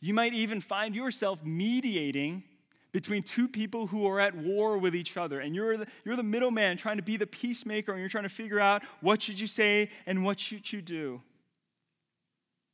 You 0.00 0.14
might 0.14 0.32
even 0.32 0.60
find 0.60 0.94
yourself 0.94 1.44
mediating 1.44 2.44
between 2.92 3.24
two 3.24 3.48
people 3.48 3.88
who 3.88 4.06
are 4.06 4.20
at 4.20 4.36
war 4.36 4.78
with 4.78 4.94
each 4.94 5.16
other 5.16 5.40
and 5.40 5.56
you're 5.56 5.76
the, 5.76 5.86
you're 6.04 6.14
the 6.14 6.22
middleman 6.22 6.76
trying 6.76 6.98
to 6.98 7.02
be 7.02 7.16
the 7.16 7.26
peacemaker 7.26 7.90
and 7.90 8.00
you're 8.00 8.08
trying 8.08 8.22
to 8.22 8.28
figure 8.28 8.60
out 8.60 8.84
what 9.00 9.20
should 9.20 9.40
you 9.40 9.48
say 9.48 9.90
and 10.06 10.24
what 10.24 10.38
should 10.38 10.72
you 10.72 10.80
do 10.80 11.20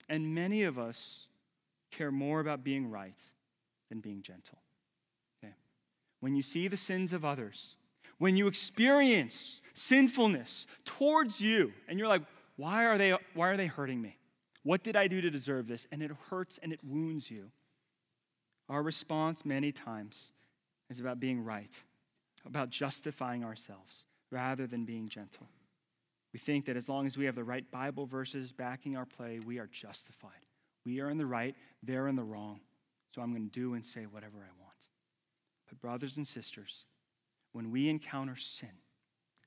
and 0.08 0.34
many 0.34 0.62
of 0.62 0.78
us 0.78 1.26
care 1.90 2.12
more 2.12 2.40
about 2.40 2.62
being 2.62 2.90
right 2.90 3.18
than 3.88 4.00
being 4.00 4.22
gentle 4.22 4.58
okay 5.42 5.54
when 6.20 6.34
you 6.34 6.42
see 6.42 6.68
the 6.68 6.76
sins 6.76 7.12
of 7.12 7.24
others 7.24 7.76
when 8.18 8.36
you 8.36 8.46
experience 8.46 9.60
sinfulness 9.74 10.66
towards 10.84 11.40
you 11.40 11.72
and 11.88 11.98
you're 11.98 12.08
like 12.08 12.22
why 12.56 12.86
are 12.86 12.98
they 12.98 13.16
why 13.34 13.48
are 13.48 13.56
they 13.56 13.66
hurting 13.66 14.00
me 14.00 14.16
what 14.62 14.82
did 14.82 14.96
i 14.96 15.06
do 15.06 15.20
to 15.20 15.30
deserve 15.30 15.66
this 15.66 15.86
and 15.92 16.02
it 16.02 16.10
hurts 16.30 16.58
and 16.62 16.72
it 16.72 16.80
wounds 16.84 17.30
you 17.30 17.50
our 18.68 18.82
response 18.82 19.44
many 19.44 19.72
times 19.72 20.32
is 20.90 21.00
about 21.00 21.20
being 21.20 21.44
right, 21.44 21.70
about 22.46 22.70
justifying 22.70 23.44
ourselves 23.44 24.06
rather 24.30 24.66
than 24.66 24.84
being 24.84 25.08
gentle. 25.08 25.48
We 26.32 26.38
think 26.38 26.64
that 26.64 26.76
as 26.76 26.88
long 26.88 27.06
as 27.06 27.16
we 27.16 27.26
have 27.26 27.34
the 27.34 27.44
right 27.44 27.70
Bible 27.70 28.06
verses 28.06 28.52
backing 28.52 28.96
our 28.96 29.06
play, 29.06 29.38
we 29.38 29.58
are 29.58 29.68
justified. 29.68 30.30
We 30.84 31.00
are 31.00 31.10
in 31.10 31.18
the 31.18 31.26
right, 31.26 31.54
they're 31.82 32.08
in 32.08 32.16
the 32.16 32.24
wrong. 32.24 32.60
So 33.14 33.22
I'm 33.22 33.30
going 33.30 33.48
to 33.48 33.60
do 33.60 33.74
and 33.74 33.86
say 33.86 34.06
whatever 34.06 34.38
I 34.38 34.50
want. 34.60 34.88
But, 35.68 35.80
brothers 35.80 36.16
and 36.16 36.26
sisters, 36.26 36.84
when 37.52 37.70
we 37.70 37.88
encounter 37.88 38.34
sin, 38.34 38.72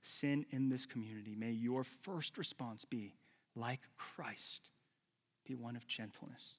sin 0.01 0.45
in 0.51 0.69
this 0.69 0.85
community, 0.85 1.35
may 1.35 1.51
your 1.51 1.83
first 1.83 2.37
response 2.37 2.85
be, 2.85 3.15
like 3.57 3.81
Christ, 3.97 4.71
be 5.45 5.53
one 5.53 5.75
of 5.75 5.85
gentleness. 5.85 6.55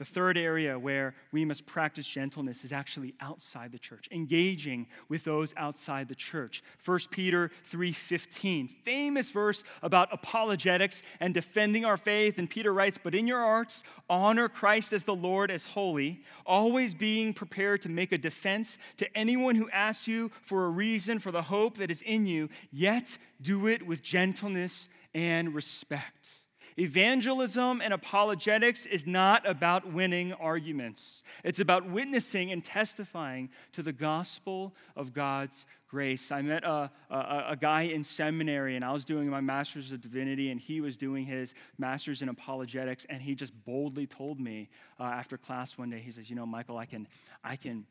The 0.00 0.06
third 0.06 0.38
area 0.38 0.78
where 0.78 1.14
we 1.30 1.44
must 1.44 1.66
practice 1.66 2.06
gentleness 2.06 2.64
is 2.64 2.72
actually 2.72 3.12
outside 3.20 3.70
the 3.70 3.78
church, 3.78 4.08
engaging 4.10 4.86
with 5.10 5.24
those 5.24 5.52
outside 5.58 6.08
the 6.08 6.14
church. 6.14 6.62
1 6.82 7.10
Peter 7.10 7.50
3:15, 7.66 8.66
famous 8.66 9.30
verse 9.30 9.62
about 9.82 10.08
apologetics 10.10 11.02
and 11.20 11.34
defending 11.34 11.84
our 11.84 11.98
faith, 11.98 12.38
and 12.38 12.48
Peter 12.48 12.72
writes, 12.72 12.96
"But 12.96 13.14
in 13.14 13.26
your 13.26 13.40
hearts 13.40 13.82
honor 14.08 14.48
Christ 14.48 14.94
as 14.94 15.04
the 15.04 15.14
Lord 15.14 15.50
as 15.50 15.66
holy, 15.66 16.24
always 16.46 16.94
being 16.94 17.34
prepared 17.34 17.82
to 17.82 17.90
make 17.90 18.10
a 18.10 18.16
defense 18.16 18.78
to 18.96 19.14
anyone 19.14 19.56
who 19.56 19.68
asks 19.68 20.08
you 20.08 20.30
for 20.40 20.64
a 20.64 20.70
reason 20.70 21.18
for 21.18 21.30
the 21.30 21.42
hope 21.42 21.76
that 21.76 21.90
is 21.90 22.00
in 22.00 22.26
you, 22.26 22.48
yet 22.72 23.18
do 23.42 23.66
it 23.66 23.84
with 23.84 24.02
gentleness 24.02 24.88
and 25.12 25.54
respect." 25.54 26.39
Evangelism 26.78 27.80
and 27.80 27.92
apologetics 27.92 28.86
is 28.86 29.06
not 29.06 29.48
about 29.48 29.92
winning 29.92 30.32
arguments. 30.34 31.22
It's 31.44 31.60
about 31.60 31.88
witnessing 31.88 32.52
and 32.52 32.64
testifying 32.64 33.50
to 33.72 33.82
the 33.82 33.92
gospel 33.92 34.74
of 34.96 35.12
God's 35.12 35.66
grace. 35.88 36.30
I 36.30 36.42
met 36.42 36.64
a, 36.64 36.90
a, 37.10 37.44
a, 37.48 37.56
guy 37.60 37.82
in 37.82 38.04
seminary, 38.04 38.76
and 38.76 38.84
I 38.84 38.92
was 38.92 39.04
doing 39.04 39.28
my 39.28 39.40
master's 39.40 39.90
of 39.90 40.00
divinity, 40.00 40.50
and 40.50 40.60
he 40.60 40.80
was 40.80 40.96
doing 40.96 41.26
his 41.26 41.52
master's 41.78 42.22
in 42.22 42.28
apologetics, 42.28 43.04
and 43.06 43.20
he 43.20 43.34
just 43.34 43.52
boldly 43.64 44.06
told 44.06 44.38
me 44.40 44.68
uh, 45.00 45.04
after 45.04 45.36
class 45.36 45.76
one 45.76 45.90
day, 45.90 45.98
he 45.98 46.12
says, 46.12 46.30
"You 46.30 46.36
know, 46.36 46.46
Michael, 46.46 46.78
I 46.78 46.86
can, 46.86 47.08
I 47.42 47.56
can, 47.56 47.86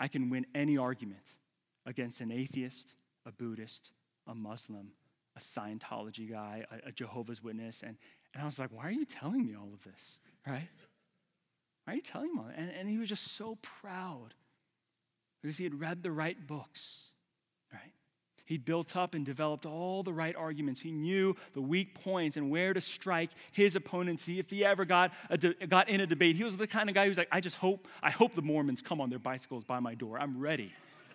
I 0.00 0.08
can 0.08 0.28
win 0.28 0.46
any 0.54 0.76
argument 0.76 1.36
against 1.86 2.20
an 2.20 2.32
atheist, 2.32 2.94
a 3.24 3.32
Buddhist, 3.32 3.92
a 4.26 4.34
Muslim, 4.34 4.90
a 5.36 5.40
Scientology 5.40 6.30
guy, 6.30 6.64
a, 6.70 6.88
a 6.88 6.92
Jehovah's 6.92 7.42
Witness. 7.42 7.82
And, 7.82 7.96
and 8.34 8.42
I 8.42 8.46
was 8.46 8.58
like, 8.58 8.70
why 8.72 8.84
are 8.84 8.92
you 8.92 9.04
telling 9.04 9.46
me 9.46 9.54
all 9.54 9.70
of 9.72 9.82
this? 9.84 10.20
Right? 10.46 10.68
Why 11.84 11.92
are 11.92 11.96
you 11.96 12.02
telling 12.02 12.34
me 12.34 12.40
all? 12.40 12.50
And, 12.54 12.70
and 12.70 12.88
he 12.88 12.98
was 12.98 13.08
just 13.08 13.36
so 13.36 13.58
proud 13.62 14.34
because 15.42 15.56
he 15.56 15.64
had 15.64 15.80
read 15.80 16.02
the 16.02 16.10
right 16.10 16.46
books, 16.46 17.12
right? 17.72 17.92
He'd 18.46 18.64
built 18.64 18.96
up 18.96 19.14
and 19.14 19.24
developed 19.24 19.64
all 19.64 20.02
the 20.02 20.12
right 20.12 20.34
arguments. 20.34 20.80
He 20.80 20.90
knew 20.90 21.36
the 21.54 21.60
weak 21.60 21.94
points 21.94 22.36
and 22.36 22.50
where 22.50 22.74
to 22.74 22.80
strike 22.80 23.30
his 23.52 23.76
opponents. 23.76 24.26
He, 24.26 24.38
If 24.38 24.50
he 24.50 24.64
ever 24.64 24.84
got, 24.84 25.12
de- 25.38 25.54
got 25.66 25.88
in 25.88 26.00
a 26.00 26.06
debate, 26.06 26.36
he 26.36 26.44
was 26.44 26.56
the 26.56 26.66
kind 26.66 26.88
of 26.88 26.94
guy 26.94 27.06
who's 27.06 27.16
like, 27.16 27.28
I 27.30 27.40
just 27.40 27.56
hope, 27.56 27.86
I 28.02 28.10
hope 28.10 28.34
the 28.34 28.42
Mormons 28.42 28.82
come 28.82 29.00
on 29.00 29.08
their 29.08 29.20
bicycles 29.20 29.62
by 29.62 29.78
my 29.80 29.94
door. 29.94 30.18
I'm 30.18 30.40
ready, 30.40 30.72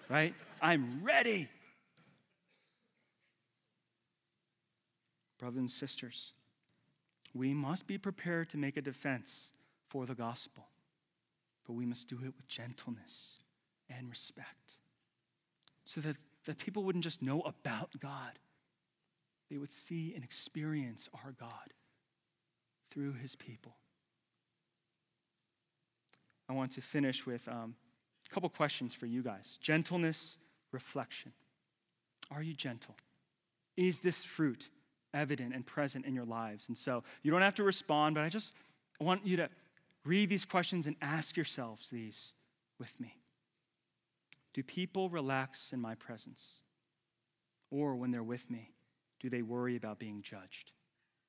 right? 0.09 0.33
I'm 0.61 1.01
ready. 1.03 1.49
Brothers 5.37 5.59
and 5.59 5.71
sisters, 5.71 6.33
we 7.33 7.53
must 7.53 7.87
be 7.87 7.97
prepared 7.97 8.49
to 8.49 8.57
make 8.57 8.77
a 8.77 8.81
defense 8.81 9.51
for 9.89 10.05
the 10.05 10.15
gospel, 10.15 10.67
but 11.65 11.73
we 11.73 11.85
must 11.85 12.07
do 12.07 12.17
it 12.23 12.33
with 12.35 12.47
gentleness 12.47 13.39
and 13.89 14.09
respect 14.09 14.77
so 15.85 16.01
that, 16.01 16.17
that 16.45 16.57
people 16.57 16.83
wouldn't 16.83 17.03
just 17.03 17.21
know 17.21 17.41
about 17.41 17.91
God, 17.99 18.39
they 19.49 19.57
would 19.57 19.71
see 19.71 20.13
and 20.15 20.23
experience 20.23 21.09
our 21.23 21.31
God 21.39 21.73
through 22.91 23.13
his 23.13 23.35
people. 23.35 23.75
I 26.49 26.53
want 26.53 26.71
to 26.71 26.81
finish 26.81 27.25
with 27.25 27.47
um, 27.47 27.75
a 28.29 28.33
couple 28.33 28.49
questions 28.49 28.93
for 28.93 29.05
you 29.05 29.21
guys 29.21 29.57
gentleness, 29.61 30.37
reflection. 30.71 31.31
Are 32.31 32.41
you 32.41 32.53
gentle? 32.53 32.95
Is 33.77 33.99
this 33.99 34.23
fruit 34.23 34.69
evident 35.15 35.55
and 35.55 35.65
present 35.65 36.05
in 36.05 36.13
your 36.13 36.25
lives. 36.25 36.67
And 36.67 36.77
so 36.77 37.03
you 37.23 37.31
don't 37.31 37.41
have 37.41 37.55
to 37.55 37.63
respond, 37.63 38.13
but 38.13 38.23
I 38.23 38.29
just 38.29 38.53
want 38.99 39.25
you 39.25 39.37
to 39.37 39.49
read 40.03 40.29
these 40.29 40.45
questions 40.45 40.85
and 40.85 40.95
ask 41.01 41.35
yourselves 41.35 41.89
these 41.89 42.33
with 42.79 42.99
me. 42.99 43.17
Do 44.53 44.61
people 44.61 45.09
relax 45.09 45.73
in 45.73 45.81
my 45.81 45.95
presence? 45.95 46.61
Or 47.71 47.95
when 47.95 48.11
they're 48.11 48.23
with 48.23 48.49
me, 48.51 48.73
do 49.19 49.29
they 49.29 49.41
worry 49.41 49.75
about 49.75 49.99
being 49.99 50.21
judged 50.21 50.71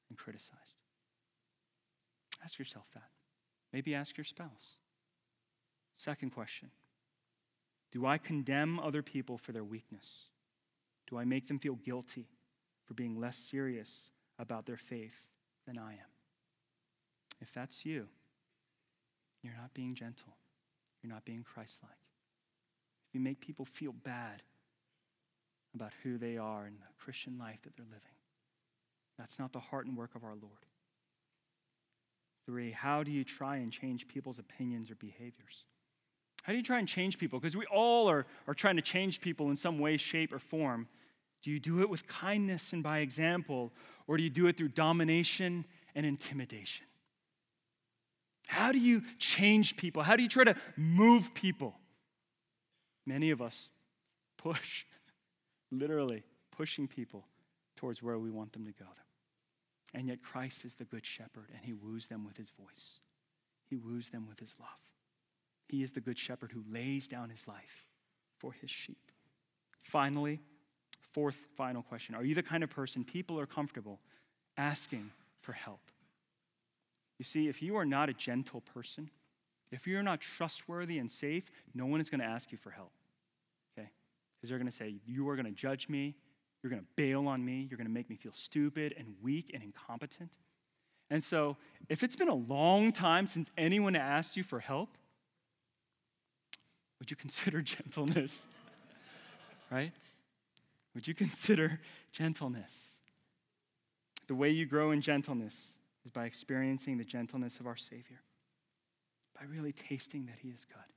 and 0.09 0.19
criticized? 0.19 0.83
Ask 2.45 2.59
yourself 2.59 2.87
that. 2.95 3.11
Maybe 3.73 3.95
ask 3.95 4.17
your 4.17 4.25
spouse. 4.25 4.77
Second 5.97 6.31
question 6.31 6.71
Do 7.91 8.07
I 8.07 8.19
condemn 8.19 8.79
other 8.79 9.03
people 9.03 9.39
for 9.39 9.53
their 9.53 9.65
weakness? 9.65 10.29
Do 11.09 11.19
I 11.19 11.25
make 11.25 11.49
them 11.49 11.59
feel 11.59 11.77
guilty 11.77 12.29
for 12.87 12.95
being 12.95 13.21
less 13.21 13.37
serious 13.37 14.11
about 14.39 14.67
their 14.67 14.77
faith 14.77 15.27
than 15.67 15.79
I 15.79 15.93
am. 15.93 16.13
If 17.41 17.53
that's 17.53 17.85
you, 17.85 18.07
you're 19.43 19.55
not 19.55 19.75
being 19.75 19.95
gentle. 19.95 20.37
You're 21.03 21.13
not 21.13 21.25
being 21.25 21.43
Christ 21.43 21.81
like. 21.83 21.93
If 23.09 23.15
you 23.15 23.21
make 23.21 23.41
people 23.41 23.65
feel 23.65 23.93
bad 23.93 24.43
about 25.75 25.93
who 26.03 26.19
they 26.19 26.39
are 26.39 26.65
and 26.65 26.77
the 26.77 26.87
Christian 26.99 27.39
life 27.39 27.61
that 27.63 27.77
they're 27.77 27.87
living, 27.87 28.01
that's 29.19 29.39
not 29.39 29.53
the 29.53 29.61
heart 29.61 29.87
and 29.87 29.97
work 29.97 30.15
of 30.15 30.25
our 30.25 30.35
Lord. 30.35 30.67
Three, 32.45 32.71
how 32.71 33.03
do 33.03 33.11
you 33.11 33.25
try 33.25 33.57
and 33.57 33.73
change 33.73 34.07
people's 34.09 34.39
opinions 34.39 34.91
or 34.91 34.95
behaviors? 34.95 35.65
How 36.45 36.53
do 36.53 36.59
you 36.59 36.63
try 36.63 36.79
and 36.79 36.87
change 36.87 37.19
people? 37.19 37.41
Because 37.41 37.57
we 37.57 37.67
all 37.67 38.09
are, 38.09 38.25
are 38.47 38.55
trying 38.55 38.77
to 38.77 38.83
change 38.83 39.21
people 39.21 39.51
in 39.51 39.57
some 39.57 39.81
way, 39.81 39.97
shape, 39.97 40.33
or 40.33 40.39
form. 40.39 40.87
Do 41.43 41.51
you 41.51 41.61
do 41.61 41.81
it 41.81 41.89
with 41.89 42.07
kindness 42.07 42.73
and 42.73 42.83
by 42.83 42.99
example, 42.99 43.73
or 44.07 44.17
do 44.17 44.23
you 44.23 44.31
do 44.31 44.47
it 44.47 44.57
through 44.57 44.69
domination 44.69 45.65
and 45.95 46.05
intimidation? 46.05 46.87
How 48.49 48.73
do 48.73 48.79
you 48.79 49.03
change 49.19 49.77
people? 49.77 50.03
How 50.03 50.17
do 50.17 50.23
you 50.23 50.29
try 50.29 50.45
to 50.45 50.57
move 50.77 51.35
people? 51.35 51.75
Many 53.05 53.31
of 53.31 53.43
us 53.43 53.71
push, 54.37 54.85
literally 55.71 56.25
pushing 56.57 56.89
people 56.89 57.27
towards 57.77 58.03
where 58.03 58.19
we 58.19 58.31
want 58.31 58.53
them 58.53 58.65
to 58.65 58.73
go. 58.73 58.87
And 59.95 60.09
yet 60.09 60.23
Christ 60.23 60.65
is 60.65 60.75
the 60.75 60.85
good 60.85 61.07
shepherd, 61.07 61.51
and 61.55 61.65
he 61.65 61.73
woos 61.73 62.09
them 62.09 62.25
with 62.25 62.37
his 62.37 62.51
voice. 62.51 63.01
He 63.69 63.77
woos 63.77 64.11
them 64.11 64.27
with 64.29 64.41
his 64.41 64.57
love. 64.61 64.69
He 65.69 65.83
is 65.83 65.93
the 65.93 66.01
good 66.01 66.19
shepherd 66.19 66.53
who 66.53 66.63
lays 66.71 67.09
down 67.09 67.31
his 67.31 67.49
life 67.49 67.87
for 68.39 68.53
his 68.53 68.71
sheep. 68.71 69.11
Finally, 69.83 70.41
Fourth, 71.17 71.47
final 71.57 71.83
question 71.83 72.15
Are 72.15 72.23
you 72.23 72.35
the 72.35 72.43
kind 72.43 72.63
of 72.63 72.69
person 72.69 73.03
people 73.03 73.41
are 73.41 73.47
comfortable 73.47 74.01
asking 74.59 75.11
for 75.41 75.53
help? 75.53 75.81
You 77.19 77.25
see, 77.25 77.49
if 77.49 77.63
you 77.63 77.77
are 77.77 77.87
not 77.87 78.11
a 78.11 78.13
gentle 78.13 78.61
person, 78.61 79.09
if 79.73 79.87
you're 79.87 80.03
not 80.03 80.21
trustworthy 80.21 80.99
and 80.99 81.11
safe, 81.11 81.51
no 81.75 81.87
one 81.87 82.03
is 82.03 82.11
going 82.11 82.21
to 82.21 82.27
ask 82.27 82.53
you 82.53 82.59
for 82.59 82.69
help. 82.71 82.93
Okay? 83.73 83.89
Because 84.37 84.51
they're 84.51 84.59
going 84.59 84.71
to 84.71 84.77
say, 84.77 84.97
You 85.07 85.27
are 85.31 85.37
going 85.37 85.47
to 85.47 85.53
judge 85.53 85.89
me. 85.89 86.17
You're 86.63 86.69
going 86.69 86.83
to 86.83 86.89
bail 86.97 87.29
on 87.29 87.43
me. 87.43 87.67
You're 87.71 87.79
going 87.79 87.87
to 87.87 87.95
make 87.95 88.11
me 88.11 88.17
feel 88.17 88.35
stupid 88.35 88.95
and 88.99 89.15
weak 89.23 89.53
and 89.55 89.63
incompetent. 89.63 90.29
And 91.09 91.25
so, 91.25 91.57
if 91.89 92.03
it's 92.03 92.17
been 92.17 92.29
a 92.29 92.35
long 92.35 92.93
time 92.93 93.27
since 93.27 93.51
anyone 93.57 93.97
asked 93.97 94.37
you 94.37 94.43
for 94.43 94.61
help, 94.61 94.99
would 96.99 97.11
you 97.11 97.17
consider 97.17 97.63
gentleness? 97.63 98.49
right? 99.71 99.93
Would 100.97 101.07
you 101.07 101.15
consider 101.15 101.79
gentleness? 102.11 102.99
The 104.27 104.35
way 104.35 104.51
you 104.51 104.67
grow 104.67 104.91
in 104.91 105.01
gentleness 105.01 105.75
is 106.05 106.11
by 106.11 106.25
experiencing 106.25 106.97
the 106.97 107.05
gentleness 107.05 107.61
of 107.61 107.67
our 107.67 107.77
Savior, 107.77 108.23
by 109.39 109.45
really 109.45 109.73
tasting 109.73 110.27
that 110.27 110.39
He 110.41 110.49
is 110.49 110.65
good, 110.65 110.93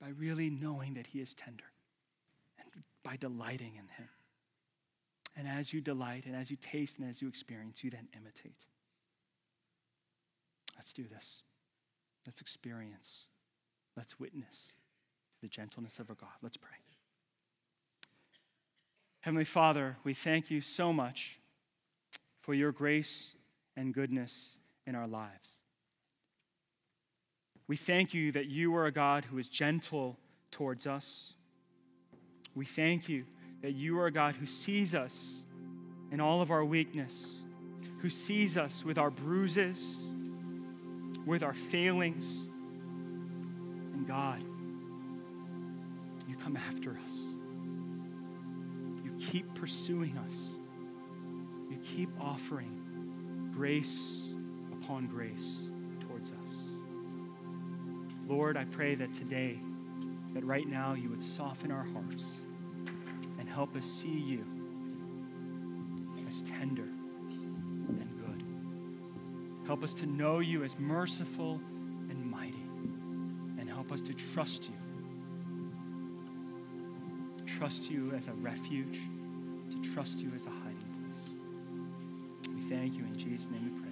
by 0.00 0.08
really 0.18 0.50
knowing 0.50 0.94
that 0.94 1.06
He 1.06 1.20
is 1.20 1.34
tender, 1.34 1.64
and 2.58 2.82
by 3.02 3.16
delighting 3.16 3.76
in 3.76 3.88
Him. 3.96 4.08
And 5.34 5.48
as 5.48 5.72
you 5.72 5.80
delight, 5.80 6.26
and 6.26 6.36
as 6.36 6.50
you 6.50 6.58
taste, 6.60 6.98
and 6.98 7.08
as 7.08 7.22
you 7.22 7.28
experience, 7.28 7.82
you 7.82 7.90
then 7.90 8.08
imitate. 8.14 8.66
Let's 10.76 10.92
do 10.92 11.04
this. 11.04 11.42
Let's 12.26 12.40
experience. 12.40 13.28
Let's 13.96 14.18
witness 14.18 14.72
to 15.36 15.42
the 15.42 15.48
gentleness 15.48 15.98
of 15.98 16.10
our 16.10 16.16
God. 16.16 16.30
Let's 16.42 16.56
pray. 16.56 16.81
Heavenly 19.22 19.44
Father, 19.44 19.96
we 20.02 20.14
thank 20.14 20.50
you 20.50 20.60
so 20.60 20.92
much 20.92 21.38
for 22.40 22.54
your 22.54 22.72
grace 22.72 23.36
and 23.76 23.94
goodness 23.94 24.58
in 24.84 24.96
our 24.96 25.06
lives. 25.06 25.60
We 27.68 27.76
thank 27.76 28.12
you 28.12 28.32
that 28.32 28.46
you 28.46 28.74
are 28.74 28.86
a 28.86 28.92
God 28.92 29.24
who 29.24 29.38
is 29.38 29.48
gentle 29.48 30.18
towards 30.50 30.88
us. 30.88 31.34
We 32.56 32.64
thank 32.64 33.08
you 33.08 33.24
that 33.62 33.72
you 33.72 33.96
are 34.00 34.06
a 34.06 34.12
God 34.12 34.34
who 34.34 34.46
sees 34.46 34.92
us 34.92 35.44
in 36.10 36.20
all 36.20 36.42
of 36.42 36.50
our 36.50 36.64
weakness, 36.64 37.42
who 38.00 38.10
sees 38.10 38.58
us 38.58 38.84
with 38.84 38.98
our 38.98 39.10
bruises, 39.10 39.98
with 41.24 41.44
our 41.44 41.54
failings. 41.54 42.48
And 43.94 44.04
God, 44.04 44.42
you 46.28 46.34
come 46.42 46.56
after 46.56 46.98
us. 47.04 47.31
Keep 49.30 49.54
pursuing 49.54 50.18
us. 50.18 50.58
You 51.70 51.78
keep 51.82 52.10
offering 52.20 53.50
grace 53.54 54.34
upon 54.72 55.06
grace 55.06 55.70
towards 56.00 56.32
us. 56.32 56.56
Lord, 58.26 58.56
I 58.56 58.64
pray 58.64 58.94
that 58.94 59.12
today, 59.12 59.58
that 60.34 60.44
right 60.44 60.66
now 60.66 60.94
you 60.94 61.08
would 61.10 61.22
soften 61.22 61.70
our 61.70 61.84
hearts 61.84 62.40
and 63.38 63.48
help 63.48 63.76
us 63.76 63.84
see 63.84 64.08
you 64.08 64.44
as 66.28 66.42
tender 66.42 66.82
and 66.82 68.08
good. 68.26 69.66
Help 69.66 69.84
us 69.84 69.94
to 69.94 70.06
know 70.06 70.40
you 70.40 70.64
as 70.64 70.78
merciful 70.78 71.60
and 72.10 72.30
mighty, 72.30 72.64
and 73.58 73.68
help 73.68 73.92
us 73.92 74.02
to 74.02 74.14
trust 74.14 74.68
you. 74.68 74.81
Trust 77.62 77.92
you 77.92 78.12
as 78.16 78.26
a 78.26 78.32
refuge, 78.32 78.98
to 79.70 79.92
trust 79.92 80.18
you 80.20 80.32
as 80.34 80.46
a 80.46 80.50
hiding 80.50 80.78
place. 80.98 81.36
We 82.52 82.60
thank 82.60 82.94
you 82.94 83.04
in 83.04 83.16
Jesus' 83.16 83.50
name 83.50 83.72
we 83.72 83.80
pray. 83.80 83.91